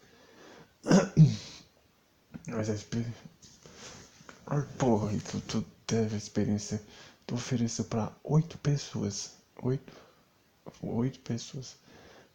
Mas 2.47 2.69
a 2.69 2.73
experiência. 2.73 3.13
Ai, 4.47 4.65
porra, 4.79 5.11
tu, 5.29 5.41
tu 5.41 5.61
teve 5.85 6.15
a 6.15 6.17
experiência. 6.17 6.81
Tu 7.27 7.35
ofereceu 7.35 7.85
para 7.85 8.11
oito 8.23 8.57
pessoas. 8.59 9.33
Oito? 9.61 10.06
Oito 10.81 11.19
pessoas. 11.19 11.75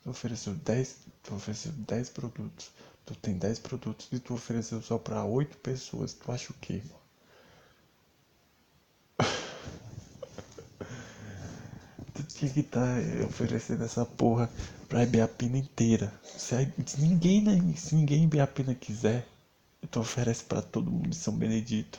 Tu 0.02 0.10
ofereceu 0.10 0.54
dez. 0.54 0.96
Tu 1.22 1.34
ofereceu 1.34 1.72
dez 1.72 2.08
produtos. 2.08 2.70
Tu 3.04 3.14
tem 3.16 3.36
dez 3.36 3.58
produtos 3.58 4.08
e 4.12 4.20
tu 4.20 4.34
ofereceu 4.34 4.80
só 4.82 4.98
para 4.98 5.24
oito 5.24 5.56
pessoas. 5.58 6.14
Tu 6.14 6.30
acha 6.30 6.52
o 6.52 6.56
quê, 6.60 6.80
tu 12.14 12.22
tinha 12.24 12.50
que 12.50 12.60
estar 12.60 12.80
tá 12.80 13.26
oferecendo 13.26 13.84
essa 13.84 14.04
porra 14.04 14.50
pra 14.88 15.02
Ibiapina 15.02 15.58
inteira. 15.58 16.12
Se, 16.22 16.54
ninguém, 16.98 17.42
né, 17.42 17.74
se 17.76 17.94
ninguém 17.94 18.22
em 18.22 18.24
Ibiapina 18.24 18.74
quiser, 18.74 19.26
tu 19.90 20.00
oferece 20.00 20.44
pra 20.44 20.62
todo 20.62 20.90
mundo 20.90 21.08
em 21.08 21.12
São 21.12 21.34
Benedito. 21.34 21.98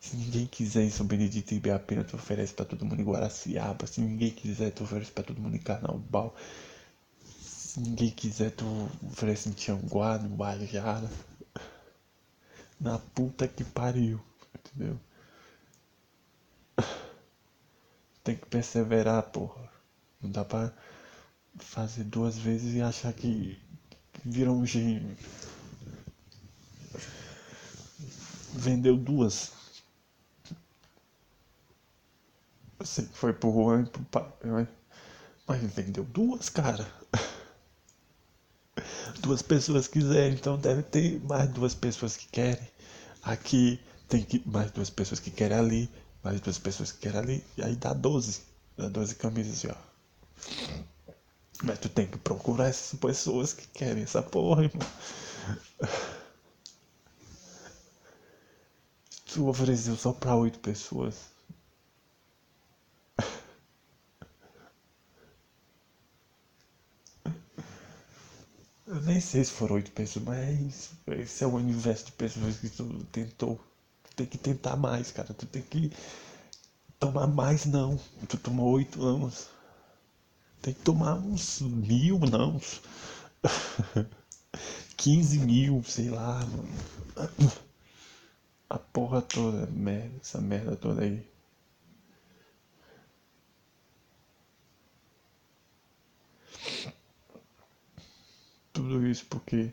Se 0.00 0.16
ninguém 0.16 0.46
quiser 0.46 0.84
em 0.84 0.90
São 0.90 1.06
Benedito 1.06 1.52
e 1.52 1.56
Ibiapina, 1.56 2.04
tu 2.04 2.16
oferece 2.16 2.54
pra 2.54 2.64
todo 2.64 2.84
mundo 2.84 3.00
em 3.00 3.04
Guaraciaba. 3.04 3.86
Se 3.86 4.00
ninguém 4.00 4.30
quiser, 4.30 4.70
tu 4.72 4.84
oferece 4.84 5.10
pra 5.10 5.24
todo 5.24 5.40
mundo 5.40 5.56
em 5.56 5.60
Carnaubal. 5.60 6.34
Se 7.40 7.80
ninguém 7.80 8.10
quiser, 8.10 8.52
tu 8.52 8.64
oferece 9.06 9.48
em 9.48 9.52
Tianguá, 9.52 10.18
no 10.18 10.36
Guajara. 10.36 11.10
Na 12.80 12.98
puta 12.98 13.48
que 13.48 13.64
pariu, 13.64 14.20
entendeu? 14.54 14.98
Tem 18.22 18.36
que 18.36 18.46
perseverar, 18.46 19.22
porra. 19.24 19.68
Não 20.22 20.30
dá 20.30 20.44
pra 20.44 20.72
fazer 21.58 22.04
duas 22.04 22.38
vezes 22.38 22.74
e 22.74 22.80
achar 22.80 23.12
que, 23.12 23.58
vira 24.24 24.52
um 24.52 24.64
gênio. 24.64 25.16
Vendeu 28.54 28.96
duas. 28.96 29.57
Eu 32.78 32.86
sei 32.86 33.06
que 33.06 33.16
foi 33.16 33.32
pro 33.32 33.52
Juan 33.52 33.82
e 33.82 33.86
pro 33.86 34.02
pai, 34.04 34.32
mas, 34.44 34.68
mas 35.46 35.62
vendeu 35.74 36.04
duas, 36.04 36.48
cara. 36.48 36.86
Duas 39.20 39.42
pessoas 39.42 39.88
quiserem, 39.88 40.34
então 40.34 40.56
deve 40.56 40.82
ter 40.82 41.20
mais 41.24 41.48
duas 41.50 41.74
pessoas 41.74 42.16
que 42.16 42.28
querem. 42.28 42.68
Aqui 43.22 43.80
tem 44.08 44.22
que 44.22 44.42
mais 44.48 44.70
duas 44.70 44.90
pessoas 44.90 45.18
que 45.18 45.30
querem 45.30 45.58
ali 45.58 45.90
mais 46.22 46.40
duas 46.40 46.58
pessoas 46.58 46.92
que 46.92 46.98
querem 46.98 47.18
ali, 47.18 47.44
e 47.56 47.62
aí 47.62 47.76
dá 47.76 47.92
12. 47.92 48.42
Dá 48.76 48.88
12 48.88 49.14
camisas, 49.16 49.64
ó. 49.64 49.76
Mas 51.62 51.78
tu 51.78 51.88
tem 51.88 52.06
que 52.06 52.18
procurar 52.18 52.68
essas 52.68 52.98
pessoas 52.98 53.52
que 53.52 53.66
querem 53.68 54.02
essa 54.02 54.22
porra, 54.22 54.64
irmão. 54.64 54.86
Tu 59.26 59.46
ofereceu 59.48 59.96
só 59.96 60.12
pra 60.12 60.36
oito 60.36 60.58
pessoas. 60.60 61.16
Eu 68.88 69.00
nem 69.02 69.20
sei 69.20 69.44
se 69.44 69.52
foram 69.52 69.76
oito 69.76 69.92
pessoas, 69.92 70.24
mas 70.24 70.90
esse 71.06 71.44
é 71.44 71.46
o 71.46 71.54
universo 71.54 72.06
de 72.06 72.12
pessoas 72.12 72.56
que 72.56 72.68
tu 72.70 72.84
tentou 73.12 73.60
tem 74.18 74.26
que 74.26 74.38
tentar 74.38 74.76
mais, 74.76 75.12
cara. 75.12 75.32
Tu 75.32 75.46
tem 75.46 75.62
que 75.62 75.92
tomar 76.98 77.28
mais 77.28 77.64
não. 77.66 77.98
Tu 78.28 78.36
tomou 78.36 78.72
oito 78.72 79.04
anos. 79.04 79.46
Tem 80.60 80.74
que 80.74 80.80
tomar 80.80 81.14
uns 81.14 81.60
mil, 81.60 82.18
não. 82.18 82.56
Uns 82.58 82.80
15 84.96 85.38
mil, 85.38 85.84
sei 85.84 86.10
lá, 86.10 86.44
mano. 86.44 87.52
A 88.68 88.78
porra 88.78 89.22
toda, 89.22 89.66
merda, 89.66 90.16
essa 90.20 90.40
merda 90.40 90.74
toda 90.74 91.02
aí. 91.02 91.24
Tudo 98.78 99.04
isso 99.08 99.26
porque 99.26 99.72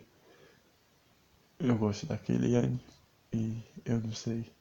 eu 1.59 1.77
gosto 1.77 2.07
daquele 2.07 2.55
ano 2.55 2.79
e 3.31 3.61
eu 3.85 4.01
não 4.01 4.11
sei. 4.11 4.51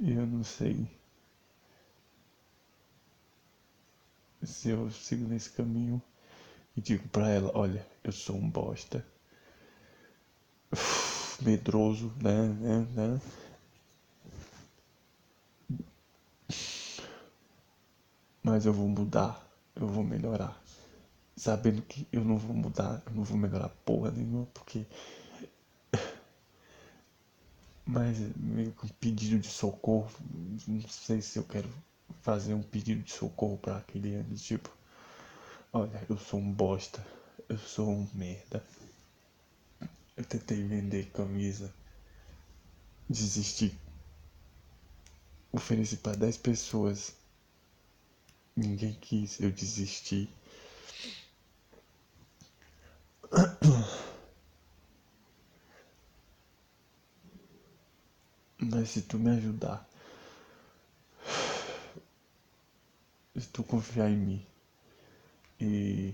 Eu 0.00 0.26
não 0.26 0.42
sei 0.42 0.90
se 4.42 4.70
eu 4.70 4.90
sigo 4.90 5.28
nesse 5.28 5.50
caminho 5.50 6.02
e 6.76 6.80
digo 6.80 7.08
pra 7.10 7.30
ela, 7.30 7.52
olha, 7.56 7.86
eu 8.02 8.10
sou 8.10 8.34
um 8.34 8.50
bosta. 8.50 9.06
Medroso, 11.40 12.12
né, 12.20 12.48
né, 12.48 12.78
né. 12.96 13.20
Mas 18.48 18.64
eu 18.64 18.72
vou 18.72 18.88
mudar, 18.88 19.46
eu 19.76 19.86
vou 19.86 20.02
melhorar 20.02 20.58
sabendo 21.36 21.82
que 21.82 22.06
eu 22.10 22.24
não 22.24 22.36
vou 22.36 22.54
mudar, 22.54 23.02
eu 23.06 23.12
não 23.12 23.22
vou 23.22 23.38
melhorar 23.38 23.68
porra 23.84 24.10
nenhuma, 24.10 24.46
porque. 24.46 24.84
Mas 27.86 28.18
meio 28.36 28.72
que 28.72 28.86
um 28.86 28.88
pedido 28.88 29.38
de 29.38 29.48
socorro, 29.48 30.10
não 30.66 30.80
sei 30.88 31.22
se 31.22 31.38
eu 31.38 31.44
quero 31.44 31.68
fazer 32.22 32.54
um 32.54 32.62
pedido 32.62 33.02
de 33.02 33.12
socorro 33.12 33.56
para 33.58 33.76
aquele 33.78 34.14
ano, 34.14 34.34
tipo, 34.34 34.70
olha, 35.72 36.04
eu 36.08 36.18
sou 36.18 36.40
um 36.40 36.52
bosta, 36.52 37.06
eu 37.48 37.58
sou 37.58 37.88
um 37.88 38.08
merda. 38.12 38.62
Eu 40.16 40.24
tentei 40.24 40.62
vender 40.64 41.10
camisa, 41.12 41.72
desisti. 43.08 43.78
Ofereci 45.52 45.98
para 45.98 46.16
10 46.16 46.36
pessoas. 46.36 47.17
Ninguém 48.58 48.92
quis, 49.00 49.38
eu 49.38 49.52
desisti. 49.52 50.28
Mas 58.58 58.88
se 58.90 59.02
tu 59.02 59.16
me 59.16 59.30
ajudar, 59.30 59.88
se 63.36 63.46
tu 63.52 63.62
confiar 63.62 64.10
em 64.10 64.16
mim 64.16 64.46
e, 65.60 66.12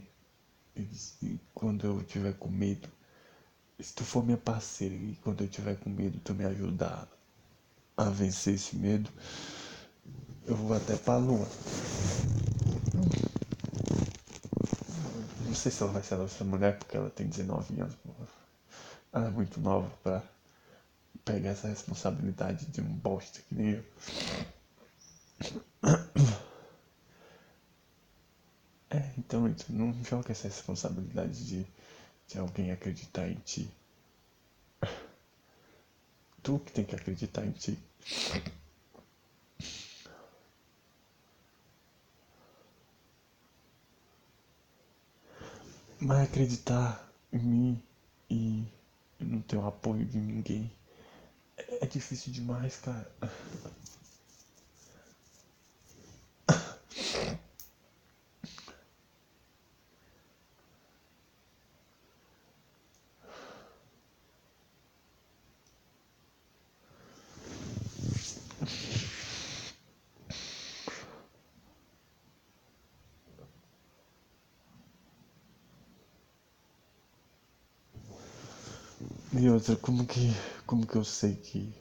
e, 0.77 0.83
e 1.23 1.41
quando 1.55 1.87
eu 1.87 2.05
tiver 2.05 2.35
com 2.35 2.51
medo, 2.51 2.91
se 3.81 3.95
tu 3.95 4.05
for 4.05 4.23
minha 4.23 4.37
parceira 4.37 4.95
e 4.95 5.17
quando 5.23 5.43
eu 5.43 5.49
tiver 5.49 5.77
com 5.77 5.89
medo 5.89 6.21
tu 6.21 6.35
me 6.35 6.45
ajudar 6.45 7.09
a 7.97 8.11
vencer 8.11 8.57
esse 8.57 8.77
medo, 8.77 9.11
eu 10.47 10.55
vou 10.55 10.77
até 10.77 10.95
pra 10.95 11.17
lua. 11.17 11.49
Não 15.47 15.55
sei 15.55 15.71
se 15.73 15.83
ela 15.83 15.93
vai 15.93 16.03
ser 16.03 16.17
nossa 16.17 16.45
mulher 16.45 16.79
porque 16.79 16.97
ela 16.97 17.11
tem 17.11 17.27
19 17.27 17.81
anos. 17.81 17.97
Ela 19.13 19.27
é 19.27 19.31
muito 19.31 19.61
nova 19.61 19.89
pra 20.03 20.23
pegar 21.25 21.51
essa 21.51 21.69
responsabilidade 21.69 22.67
de 22.67 22.81
um 22.81 22.85
bosta 22.85 23.41
que 23.49 23.55
nem 23.55 23.71
eu. 23.73 23.85
É, 28.91 29.11
então 29.19 29.53
não 29.71 29.93
joga 30.05 30.31
essa 30.31 30.47
responsabilidade 30.47 31.45
de, 31.45 31.67
de 32.29 32.39
alguém 32.39 32.71
acreditar 32.71 33.29
em 33.29 33.35
ti. 33.45 33.69
tu 36.45 36.59
que 36.61 36.73
tem 36.73 36.85
que 36.85 36.95
acreditar 36.95 37.45
em 37.45 37.51
ti. 37.51 37.79
Mas 46.05 46.21
acreditar 46.21 47.11
em 47.33 47.39
mim 47.39 47.83
e 48.29 48.63
não 49.19 49.41
ter 49.41 49.57
o 49.57 49.67
apoio 49.67 50.05
de 50.05 50.19
ninguém 50.19 50.71
é 51.57 51.87
difícil 51.87 52.31
demais, 52.31 52.77
cara. 52.77 53.11
E 79.37 79.51
outra, 79.51 79.77
como 79.77 80.07
que, 80.07 80.31
como 80.67 80.87
que 80.87 80.97
eu 80.97 81.05
sei 81.05 81.35
que 81.35 81.75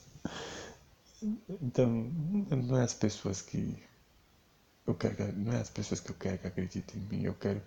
então, 1.61 1.89
não 1.89 2.77
é 2.77 2.83
as 2.83 2.93
pessoas 2.93 3.41
que 3.41 3.81
eu 4.85 4.95
quero, 4.95 5.33
não 5.37 5.53
é 5.53 5.61
as 5.61 5.69
pessoas 5.69 5.99
que 5.99 6.11
eu 6.11 6.15
quero 6.15 6.37
que 6.39 6.47
acreditem 6.47 7.01
em 7.01 7.05
mim, 7.05 7.23
eu 7.23 7.33
quero 7.35 7.61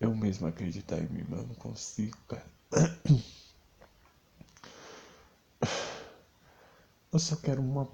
eu 0.00 0.14
mesmo 0.14 0.46
acreditar 0.46 0.98
em 0.98 1.08
mim, 1.08 1.24
mas 1.28 1.40
eu 1.40 1.46
não 1.46 1.54
consigo, 1.56 2.16
cara. 2.28 2.46
Eu 7.12 7.18
só 7.18 7.34
quero 7.34 7.60
uma 7.60 7.88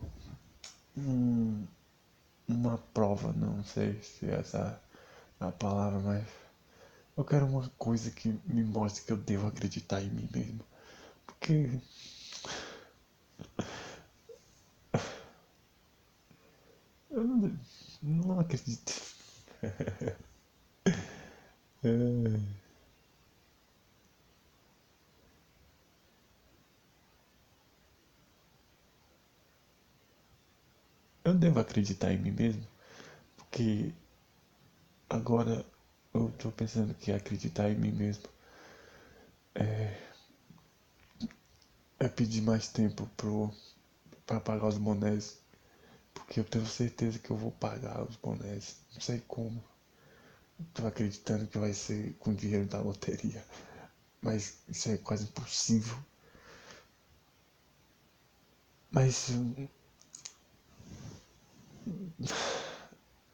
uma 2.49 2.79
prova, 2.95 3.33
não 3.33 3.63
sei 3.65 4.01
se 4.03 4.27
essa 4.31 4.81
é 5.41 5.45
a 5.45 5.53
palavra, 5.53 5.99
mas 6.01 6.25
eu 7.17 7.25
quero 7.25 7.47
uma 7.47 7.69
coisa 7.79 8.11
que 8.11 8.29
me 8.47 8.63
mostre 8.65 9.05
que 9.05 9.13
eu 9.13 9.17
devo 9.17 9.47
acreditar 9.47 10.03
em 10.03 10.11
mim 10.11 10.29
mesmo. 10.33 10.61
Porque 11.27 11.71
eu 17.11 17.25
não, 17.25 17.59
não 18.03 18.41
acredito. 18.41 18.93
é... 21.83 22.66
eu 31.27 31.35
devo 31.35 31.61
acreditar 31.61 32.11
em 32.13 32.17
mim 32.19 32.31
mesmo, 32.31 32.67
porque 33.37 33.93
agora 35.11 35.67
eu 36.15 36.31
tô 36.39 36.53
pensando 36.53 36.95
que 36.95 37.11
acreditar 37.11 37.69
em 37.71 37.75
mim 37.75 37.91
mesmo 37.91 38.29
é, 39.55 39.97
é 42.01 42.09
pedir 42.09 42.41
mais 42.41 42.69
tempo 42.69 43.07
pro, 43.19 43.53
pra 44.27 44.41
pagar 44.41 44.69
os 44.69 44.79
bonés, 44.79 45.39
porque 46.15 46.41
eu 46.41 46.45
tenho 46.45 46.67
certeza 46.67 47.19
que 47.19 47.31
eu 47.31 47.37
vou 47.37 47.53
pagar 47.53 48.03
os 48.09 48.17
bonés, 48.17 48.77
não 48.95 49.01
sei 49.03 49.21
como. 49.29 49.63
Tô 50.75 50.87
acreditando 50.87 51.49
que 51.49 51.59
vai 51.59 51.73
ser 51.73 52.15
com 52.21 52.33
dinheiro 52.33 52.67
da 52.67 52.81
loteria, 52.81 53.45
mas 54.23 54.59
isso 54.69 54.91
é 54.91 54.99
quase 54.99 55.25
impossível. 55.25 55.97
Mas 58.91 59.31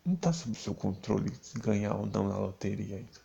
não 0.05 0.17
tá 0.17 0.33
sob 0.33 0.55
seu 0.57 0.75
controle 0.75 1.33
se 1.43 1.59
ganhar 1.59 1.95
ou 1.97 2.07
não 2.07 2.29
na 2.29 2.39
loteria 2.39 2.97
ainda. 2.97 3.21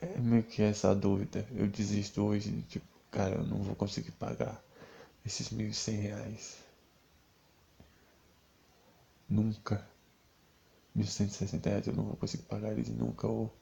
É 0.00 0.18
meio 0.18 0.42
que 0.42 0.62
essa 0.62 0.94
dúvida. 0.94 1.46
Eu 1.52 1.66
desisto 1.68 2.22
hoje, 2.22 2.62
tipo, 2.68 2.86
cara, 3.10 3.36
eu 3.36 3.44
não 3.46 3.58
vou 3.62 3.74
conseguir 3.74 4.12
pagar 4.12 4.62
esses 5.24 5.50
mil 5.50 5.72
cem 5.72 5.96
reais. 5.96 6.58
Nunca. 9.28 9.84
Mil 10.94 11.06
cento 11.06 11.30
e 11.30 11.34
sessenta 11.34 11.68
reais 11.70 11.86
eu 11.86 11.94
não 11.94 12.04
vou 12.04 12.16
conseguir 12.16 12.44
pagar 12.44 12.72
eles 12.72 12.88
nunca. 12.88 13.26
Ou 13.26 13.52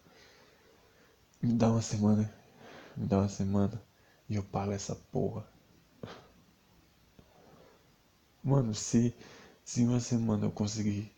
me 1.42 1.52
dá 1.54 1.68
uma 1.70 1.82
semana. 1.82 2.32
Me 2.96 3.06
dá 3.06 3.18
uma 3.18 3.28
semana. 3.28 3.82
E 4.30 4.36
eu 4.36 4.42
pago 4.42 4.72
essa 4.72 4.94
porra. 4.96 5.46
Mano, 8.44 8.74
se, 8.74 9.14
se 9.64 9.82
uma 9.84 10.00
semana 10.00 10.46
eu 10.46 10.50
conseguir 10.52 11.10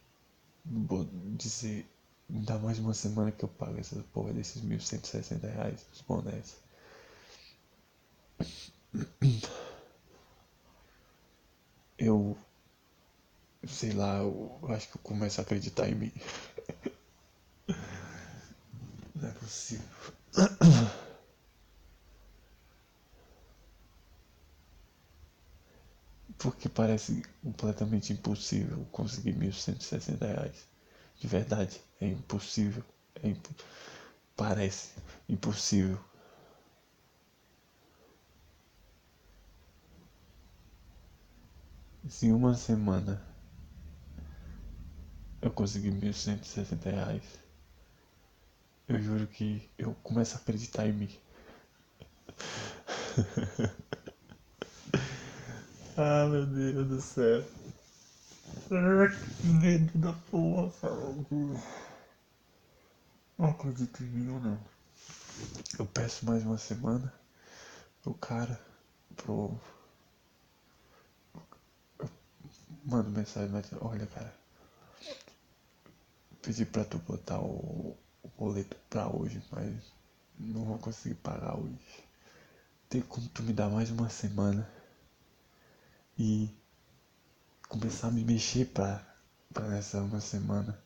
dizer, 1.37 1.87
dá 2.29 2.59
mais 2.59 2.79
uma 2.79 2.95
semana 2.95 3.31
que 3.33 3.45
eu 3.45 3.49
pago 3.49 3.79
essa 3.79 4.03
porra 4.13 4.33
desses 4.33 4.63
1.160 4.63 5.43
reais 5.43 5.85
dos 5.91 6.01
bonés. 6.03 6.57
Eu, 11.99 12.37
sei 13.67 13.93
lá, 13.93 14.19
eu 14.19 14.61
acho 14.69 14.89
que 14.91 14.97
eu 14.97 15.03
começo 15.03 15.41
a 15.41 15.43
acreditar 15.45 15.89
em 15.89 15.95
mim. 15.95 16.13
Não 19.15 19.29
é 19.29 19.33
possível. 19.33 19.87
Porque 26.39 26.69
parece 26.69 27.23
completamente 27.43 28.13
impossível 28.13 28.85
conseguir 28.93 29.33
1.160 29.35 30.27
reais. 30.27 30.69
De 31.21 31.27
verdade, 31.27 31.81
é 32.01 32.07
impossível. 32.09 32.85
É 33.23 33.29
imp... 33.29 33.47
Parece 34.37 34.91
impossível. 35.29 35.99
Se 42.09 42.27
em 42.27 42.33
uma 42.33 42.55
semana 42.55 43.21
eu 45.43 45.51
conseguir 45.51 45.91
1.160 45.91 46.89
reais, 46.89 47.23
eu 48.87 49.01
juro 49.03 49.27
que 49.27 49.69
eu 49.77 49.93
começo 50.05 50.37
a 50.37 50.39
acreditar 50.39 50.87
em 50.87 50.93
mim. 50.93 51.11
Ah, 55.95 56.27
meu 56.27 56.47
Deus 56.47 56.89
do 56.89 57.01
céu. 57.03 57.45
que 59.11 59.47
medo 59.47 59.99
da 59.99 60.15
porra, 60.31 60.73
Não 63.37 63.51
acredito 63.51 64.03
em 64.03 64.07
mim 64.07 64.33
ou 64.33 64.41
não. 64.41 64.59
Eu 65.79 65.85
peço 65.85 66.25
mais 66.25 66.45
uma 66.45 66.57
semana 66.57 67.13
pro 68.03 68.15
cara, 68.15 68.59
pro. 69.17 69.61
Eu 71.99 72.09
mando 72.87 73.11
mensagem, 73.11 73.51
mas 73.51 73.67
olha, 73.79 74.07
cara. 74.07 74.35
Pedi 76.41 76.65
pra 76.65 76.87
tu 76.87 76.97
botar 77.01 77.39
o, 77.39 77.99
o 78.23 78.29
boleto 78.39 78.77
pra 78.89 79.15
hoje, 79.15 79.43
mas 79.51 79.93
não 80.39 80.65
vou 80.65 80.79
conseguir 80.79 81.17
pagar 81.17 81.59
hoje. 81.59 81.79
Tem 82.89 83.03
como 83.03 83.29
tu 83.29 83.43
me 83.43 83.53
dar 83.53 83.69
mais 83.69 83.91
uma 83.91 84.09
semana? 84.09 84.82
E 86.19 86.51
começar 87.69 88.09
a 88.09 88.11
me 88.11 88.25
mexer 88.25 88.67
para 88.67 89.05
nessa 89.69 90.01
uma 90.03 90.21
semana 90.21 90.79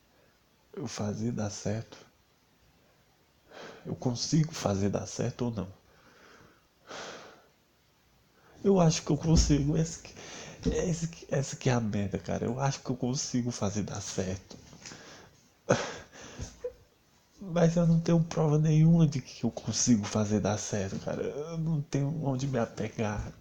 eu 0.72 0.86
fazer 0.86 1.32
dar 1.32 1.50
certo. 1.50 1.96
Eu 3.84 3.94
consigo 3.96 4.52
fazer 4.52 4.90
dar 4.90 5.06
certo 5.06 5.46
ou 5.46 5.50
não? 5.50 5.68
Eu 8.62 8.80
acho 8.80 9.02
que 9.02 9.10
eu 9.10 9.16
consigo. 9.16 9.76
Essa 9.76 10.00
que, 10.02 10.14
essa 10.70 11.06
que, 11.06 11.26
essa 11.30 11.56
que 11.56 11.70
é 11.70 11.72
a 11.72 11.80
merda, 11.80 12.18
cara. 12.18 12.44
Eu 12.44 12.60
acho 12.60 12.80
que 12.80 12.90
eu 12.90 12.96
consigo 12.96 13.50
fazer 13.50 13.82
dar 13.82 14.00
certo. 14.00 14.56
Mas 17.40 17.76
eu 17.76 17.86
não 17.86 18.00
tenho 18.00 18.22
prova 18.22 18.58
nenhuma 18.58 19.06
de 19.06 19.20
que 19.20 19.44
eu 19.44 19.50
consigo 19.50 20.04
fazer 20.04 20.40
dar 20.40 20.58
certo, 20.58 20.98
cara. 21.04 21.22
Eu 21.22 21.58
não 21.58 21.80
tenho 21.82 22.08
onde 22.24 22.46
me 22.46 22.58
apegar 22.58 23.32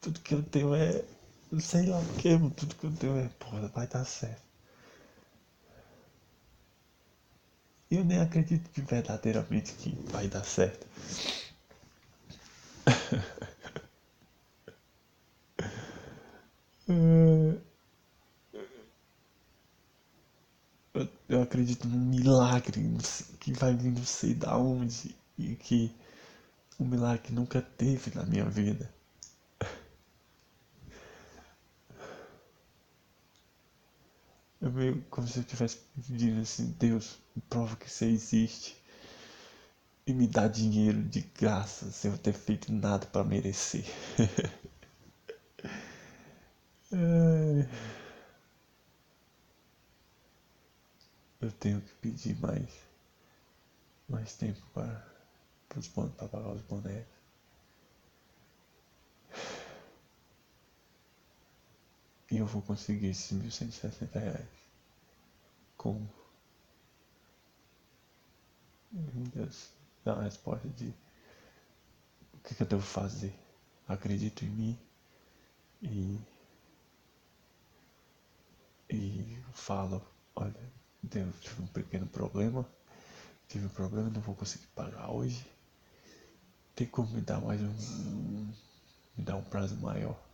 tudo 0.00 0.20
que 0.20 0.34
eu 0.34 0.42
tenho 0.42 0.74
é. 0.74 1.04
Sei 1.60 1.86
lá 1.86 1.98
o 1.98 2.14
que, 2.16 2.32
mano. 2.32 2.50
Tudo 2.50 2.74
que 2.74 2.84
eu 2.84 2.92
tenho 2.96 3.16
é. 3.18 3.28
Porra, 3.38 3.68
vai 3.68 3.86
dar 3.86 4.04
certo. 4.04 4.42
Eu 7.90 8.04
nem 8.04 8.18
acredito 8.20 8.70
de 8.72 8.82
verdadeiramente 8.82 9.72
que 9.74 9.90
vai 10.10 10.28
dar 10.28 10.44
certo. 10.44 10.86
É. 16.90 17.58
eu, 21.28 21.42
acredito 21.42 21.86
num 21.86 21.98
milagre 21.98 22.80
que 23.40 23.52
vai 23.52 23.74
vir 23.74 23.92
não 23.92 24.04
sei 24.04 24.34
da 24.34 24.56
onde 24.56 25.14
e 25.36 25.54
que 25.54 25.94
o 26.78 26.84
um 26.84 26.88
milagre 26.88 27.32
nunca 27.32 27.60
teve 27.60 28.14
na 28.14 28.24
minha 28.24 28.46
vida. 28.46 28.90
Eu 34.60 34.72
meio 34.72 35.02
como 35.10 35.26
se 35.26 35.38
eu 35.38 35.42
estivesse 35.42 35.78
pedindo 35.94 36.40
assim, 36.40 36.74
Deus, 36.78 37.18
prova 37.48 37.76
que 37.76 37.88
você 37.90 38.06
existe. 38.06 38.76
E 40.06 40.12
me 40.12 40.26
dá 40.26 40.48
dinheiro 40.48 41.02
de 41.02 41.20
graça 41.20 41.90
sem 41.92 42.10
eu 42.10 42.18
ter 42.18 42.32
feito 42.32 42.72
nada 42.72 43.06
para 43.06 43.22
merecer. 43.24 43.84
eu 51.40 51.52
tenho 51.52 51.80
que 51.80 51.94
pedir 51.94 52.36
mais, 52.40 52.70
mais 54.08 54.34
tempo 54.34 54.60
para, 54.72 55.06
para 55.68 56.28
pagar 56.28 56.52
os 56.52 56.62
bonecos. 56.62 57.17
E 62.30 62.36
eu 62.38 62.46
vou 62.46 62.60
conseguir 62.60 63.06
esses 63.08 63.32
1.160 63.32 64.12
reais. 64.12 64.48
Como? 65.76 66.08
Meu 68.92 69.24
Deus, 69.34 69.70
dá 70.04 70.14
uma 70.14 70.24
resposta 70.24 70.68
de 70.68 70.92
o 72.34 72.38
que, 72.40 72.54
que 72.54 72.62
eu 72.62 72.66
devo 72.66 72.82
fazer. 72.82 73.34
Acredito 73.86 74.44
em 74.44 74.48
mim 74.50 74.78
e, 75.82 76.20
e 78.90 79.42
falo, 79.54 80.02
olha, 80.36 80.72
Deus, 81.02 81.34
tive 81.40 81.62
um 81.62 81.66
pequeno 81.66 82.06
problema, 82.06 82.68
tive 83.48 83.66
um 83.66 83.70
problema, 83.70 84.10
não 84.10 84.20
vou 84.20 84.34
conseguir 84.34 84.66
pagar 84.68 85.10
hoje. 85.10 85.46
Tem 86.74 86.86
como 86.86 87.08
me 87.08 87.22
dar 87.22 87.40
mais 87.40 87.60
um, 87.62 88.52
me 89.16 89.24
dar 89.24 89.36
um 89.36 89.44
prazo 89.44 89.76
maior 89.76 90.27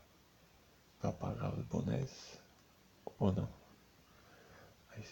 para 1.04 1.12
pagar 1.12 1.58
os 1.58 1.66
bonés 1.66 2.38
ou 3.18 3.32
não. 3.32 3.48
Aí, 4.96 5.06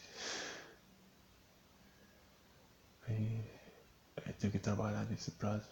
aí, 3.09 4.33
tenho 4.39 4.53
que 4.53 4.59
trabalhar 4.59 5.05
nesse 5.07 5.33
prazo 5.33 5.69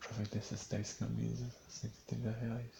para 0.00 0.12
vender 0.12 0.38
essas 0.38 0.66
10 0.66 0.94
camisas 0.94 1.52
a 1.68 1.70
130 1.70 2.30
reais. 2.30 2.72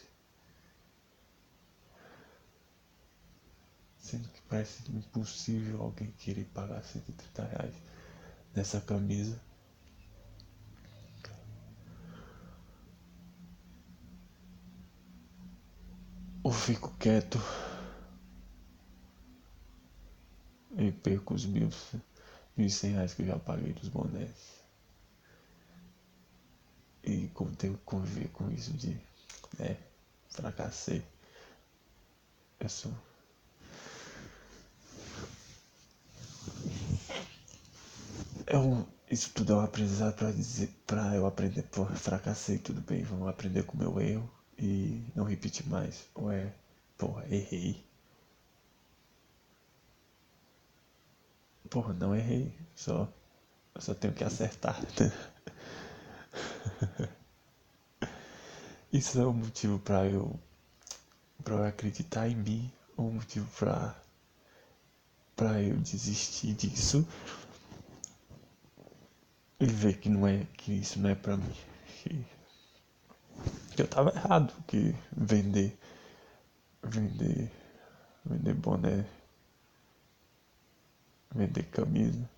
Sendo 3.99 4.28
que 4.30 4.43
parece 4.43 4.91
impossível 4.91 5.83
alguém 5.83 6.11
querer 6.12 6.47
pagar 6.47 6.83
130 6.83 7.45
reais 7.45 7.74
nessa 8.55 8.80
camisa. 8.80 9.41
Ou 16.53 16.59
fico 16.59 16.90
quieto 16.98 17.38
e 20.76 20.92
perco 20.92 21.32
os 21.32 21.46
mil, 21.46 21.70
mil 22.55 22.68
cem 22.68 22.92
reais 22.92 23.14
que 23.14 23.22
eu 23.22 23.26
já 23.28 23.38
paguei 23.38 23.72
dos 23.72 23.88
bonés. 23.88 24.61
E 27.03 27.28
como 27.28 27.57
tenho 27.57 27.78
que 27.78 27.84
conviver 27.84 28.28
com 28.32 28.50
isso 28.50 28.70
de, 28.74 29.00
é, 29.61 29.78
fracassei. 30.28 31.03
Sou 32.68 32.92
eu, 38.46 38.86
isso 39.11 39.30
tudo 39.32 39.55
é 39.55 39.57
um 39.57 39.61
aprendizado 39.61 40.16
para 40.16 40.30
dizer, 40.30 40.70
eu 41.14 41.26
aprender, 41.26 41.62
pô, 41.62 41.86
fracassei, 41.86 42.59
tudo 42.59 42.82
bem, 42.82 43.03
vamos 43.05 43.26
aprender 43.28 43.62
com 43.64 43.74
o 43.74 43.80
meu 43.80 43.98
erro 43.98 44.41
e 44.63 45.05
não 45.15 45.25
repetir 45.25 45.67
mais. 45.69 46.09
Ou 46.15 46.31
é, 46.31 46.53
porra, 46.97 47.25
errei. 47.29 47.85
Porra, 51.69 51.93
não 51.95 52.15
errei, 52.15 52.55
só, 52.75 53.09
só 53.79 53.95
tenho 53.95 54.15
que 54.15 54.25
acertar. 54.25 54.81
Isso 58.93 59.19
é 59.19 59.27
um 59.27 59.33
motivo 59.33 59.79
para 59.79 60.07
eu, 60.07 60.39
para 61.43 61.55
eu 61.55 61.65
acreditar 61.65 62.29
em 62.29 62.37
mim, 62.37 62.71
um 62.97 63.11
motivo 63.13 63.49
para 63.59 63.97
para 65.35 65.63
eu 65.63 65.77
desistir 65.79 66.53
disso 66.55 67.07
e 69.59 69.67
ver 69.67 69.99
que 69.99 70.09
não 70.09 70.27
é 70.27 70.47
que 70.57 70.73
isso 70.73 71.01
não 71.01 71.11
é 71.11 71.15
para 71.15 71.37
mim. 71.37 71.55
Que, 73.75 73.83
eu 73.83 73.89
tava 73.89 74.11
errado, 74.11 74.53
que 74.66 74.95
vender 75.16 75.77
vender 76.83 77.51
vender 78.25 78.55
boné, 78.55 79.05
vender 81.35 81.64
camisa 81.64 82.29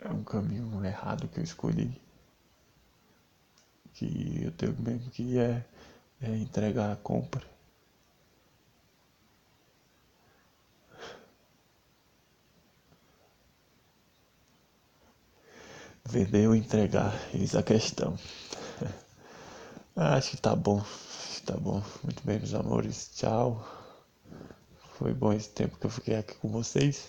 é 0.00 0.08
um 0.08 0.22
caminho 0.22 0.84
errado 0.84 1.28
que 1.28 1.40
eu 1.40 1.44
escolhi. 1.44 2.00
Que 3.94 4.44
eu 4.44 4.52
tenho 4.52 4.76
mesmo 4.80 5.10
que 5.10 5.38
é, 5.38 5.64
é 6.20 6.36
entregar 6.36 6.92
a 6.92 6.96
compra 6.96 7.54
Vender 16.06 16.46
ou 16.46 16.54
entregar, 16.54 17.12
eis 17.34 17.54
a 17.56 17.62
questão. 17.62 18.16
Acho 19.96 20.32
que 20.32 20.36
tá 20.38 20.56
bom. 20.56 20.80
Acho 20.80 21.40
que 21.40 21.46
tá 21.46 21.56
bom. 21.56 21.82
Muito 22.02 22.24
bem, 22.24 22.38
meus 22.38 22.54
amores. 22.54 23.10
Tchau. 23.14 23.64
Foi 24.98 25.14
bom 25.14 25.32
esse 25.32 25.50
tempo 25.50 25.78
que 25.78 25.86
eu 25.86 25.90
fiquei 25.90 26.16
aqui 26.16 26.34
com 26.34 26.48
vocês. 26.48 27.08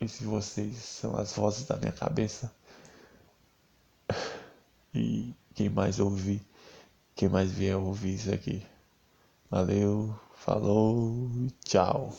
E 0.00 0.08
se 0.08 0.24
vocês 0.24 0.76
são 0.76 1.16
as 1.16 1.32
vozes 1.32 1.64
da 1.66 1.76
minha 1.76 1.92
cabeça. 1.92 2.52
E 4.94 5.34
quem 5.54 5.68
mais 5.68 6.00
ouvir, 6.00 6.42
quem 7.14 7.28
mais 7.28 7.52
vier 7.52 7.76
ouvir 7.76 8.14
isso 8.14 8.32
aqui. 8.32 8.64
Valeu, 9.50 10.18
falou, 10.34 11.28
tchau. 11.64 12.12